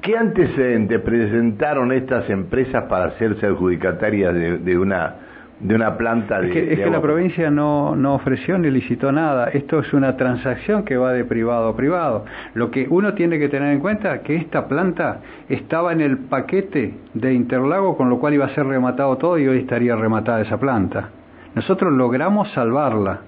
¿qué 0.00 0.16
antecedentes 0.16 1.00
presentaron 1.00 1.92
estas 1.92 2.28
empresas 2.30 2.84
para 2.84 3.06
hacerse 3.06 3.46
adjudicatarias 3.46 4.34
de 4.34 4.78
una 4.78 5.16
de 5.62 5.74
una 5.74 5.96
planta 5.96 6.40
de... 6.40 6.48
Es 6.48 6.52
que, 6.52 6.72
es 6.72 6.80
que 6.80 6.90
la 6.90 7.00
provincia 7.00 7.50
no, 7.50 7.94
no 7.94 8.14
ofreció 8.14 8.58
ni 8.58 8.70
licitó 8.70 9.12
nada. 9.12 9.48
Esto 9.48 9.78
es 9.78 9.92
una 9.92 10.16
transacción 10.16 10.84
que 10.84 10.96
va 10.96 11.12
de 11.12 11.24
privado 11.24 11.68
a 11.68 11.76
privado. 11.76 12.24
Lo 12.54 12.70
que 12.70 12.86
uno 12.90 13.14
tiene 13.14 13.38
que 13.38 13.48
tener 13.48 13.72
en 13.72 13.80
cuenta 13.80 14.16
es 14.16 14.20
que 14.22 14.36
esta 14.36 14.66
planta 14.66 15.20
estaba 15.48 15.92
en 15.92 16.00
el 16.00 16.18
paquete 16.18 16.94
de 17.14 17.32
Interlago, 17.32 17.96
con 17.96 18.10
lo 18.10 18.18
cual 18.18 18.34
iba 18.34 18.46
a 18.46 18.54
ser 18.54 18.66
rematado 18.66 19.16
todo 19.18 19.38
y 19.38 19.46
hoy 19.46 19.58
estaría 19.58 19.94
rematada 19.94 20.40
esa 20.40 20.58
planta. 20.58 21.10
Nosotros 21.54 21.92
logramos 21.92 22.50
salvarla, 22.52 23.20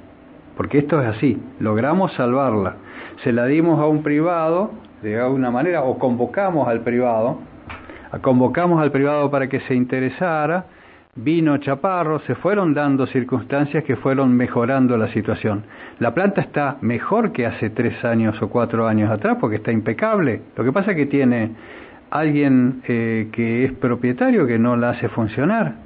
porque 0.56 0.78
esto 0.78 1.00
es 1.00 1.06
así, 1.06 1.40
logramos 1.60 2.12
salvarla. 2.14 2.76
Se 3.22 3.32
la 3.32 3.46
dimos 3.46 3.78
a 3.78 3.86
un 3.86 4.02
privado, 4.02 4.72
de 5.04 5.20
alguna 5.20 5.50
manera, 5.50 5.82
o 5.82 5.98
convocamos 5.98 6.66
al 6.66 6.80
privado, 6.80 7.38
convocamos 8.22 8.80
al 8.82 8.90
privado 8.90 9.30
para 9.30 9.48
que 9.48 9.60
se 9.60 9.74
interesara, 9.74 10.64
vino 11.14 11.58
Chaparro, 11.58 12.20
se 12.20 12.34
fueron 12.36 12.72
dando 12.72 13.06
circunstancias 13.06 13.84
que 13.84 13.96
fueron 13.96 14.34
mejorando 14.34 14.96
la 14.96 15.08
situación. 15.08 15.64
La 15.98 16.14
planta 16.14 16.40
está 16.40 16.78
mejor 16.80 17.32
que 17.32 17.44
hace 17.44 17.68
tres 17.70 18.02
años 18.02 18.40
o 18.40 18.48
cuatro 18.48 18.88
años 18.88 19.10
atrás 19.10 19.36
porque 19.38 19.56
está 19.56 19.70
impecable. 19.70 20.40
Lo 20.56 20.64
que 20.64 20.72
pasa 20.72 20.92
es 20.92 20.96
que 20.96 21.06
tiene 21.06 21.50
alguien 22.10 22.82
eh, 22.88 23.28
que 23.30 23.66
es 23.66 23.72
propietario 23.72 24.46
que 24.46 24.58
no 24.58 24.74
la 24.76 24.90
hace 24.90 25.08
funcionar. 25.10 25.83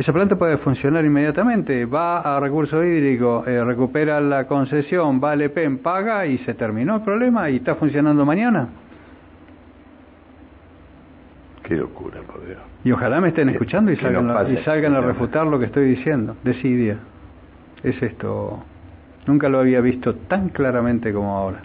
Esa 0.00 0.14
planta 0.14 0.34
puede 0.34 0.56
funcionar 0.56 1.04
inmediatamente. 1.04 1.84
Va 1.84 2.20
a 2.20 2.40
recurso 2.40 2.82
hídrico, 2.82 3.44
eh, 3.46 3.62
recupera 3.62 4.18
la 4.18 4.46
concesión, 4.46 5.20
va 5.22 5.32
al 5.32 5.50
PEN, 5.50 5.76
paga 5.76 6.24
y 6.24 6.38
se 6.38 6.54
terminó 6.54 6.96
el 6.96 7.02
problema 7.02 7.50
y 7.50 7.56
está 7.56 7.74
funcionando 7.74 8.24
mañana. 8.24 8.68
Qué 11.64 11.76
locura, 11.76 12.22
por 12.22 12.46
Dios. 12.46 12.58
Y 12.82 12.92
ojalá 12.92 13.20
me 13.20 13.28
estén 13.28 13.50
escuchando 13.50 13.92
y 13.92 13.96
salgan, 13.96 14.30
a, 14.30 14.48
y 14.48 14.56
salgan 14.64 14.94
a 14.94 15.02
refutar 15.02 15.46
lo 15.46 15.58
que 15.58 15.66
estoy 15.66 15.90
diciendo. 15.90 16.34
Decidia. 16.44 16.96
Es 17.82 18.02
esto. 18.02 18.64
Nunca 19.26 19.50
lo 19.50 19.58
había 19.58 19.82
visto 19.82 20.14
tan 20.14 20.48
claramente 20.48 21.12
como 21.12 21.36
ahora. 21.36 21.60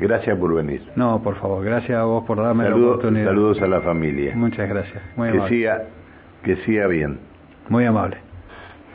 Gracias 0.00 0.38
por 0.38 0.54
venir. 0.54 0.80
No, 0.96 1.22
por 1.22 1.36
favor, 1.36 1.62
gracias 1.62 1.98
a 1.98 2.04
vos 2.04 2.24
por 2.24 2.38
darme 2.38 2.66
la 2.66 2.76
oportunidad. 2.76 3.26
Saludos 3.26 3.60
a 3.60 3.66
la 3.66 3.82
familia. 3.82 4.34
Muchas 4.34 4.70
gracias. 4.70 5.02
Muy 5.16 5.32
que 5.32 5.48
Siga, 5.48 5.82
que 6.42 6.56
siga 6.64 6.86
bien. 6.86 7.18
Muy 7.68 7.84
amable. 7.84 8.18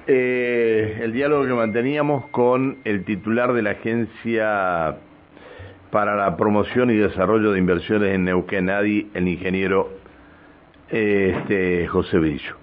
Eh, 0.07 0.99
el 1.01 1.13
diálogo 1.13 1.45
que 1.45 1.53
manteníamos 1.53 2.25
con 2.27 2.79
el 2.83 3.05
titular 3.05 3.53
de 3.53 3.61
la 3.61 3.71
agencia 3.71 4.97
para 5.91 6.15
la 6.15 6.35
promoción 6.35 6.89
y 6.89 6.95
desarrollo 6.95 7.51
de 7.51 7.59
inversiones 7.59 8.13
en 8.13 8.25
Neuquén, 8.25 8.69
ADI, 8.69 9.11
el 9.13 9.27
ingeniero 9.27 9.91
este, 10.89 11.87
José 11.87 12.17
Brillo. 12.17 12.62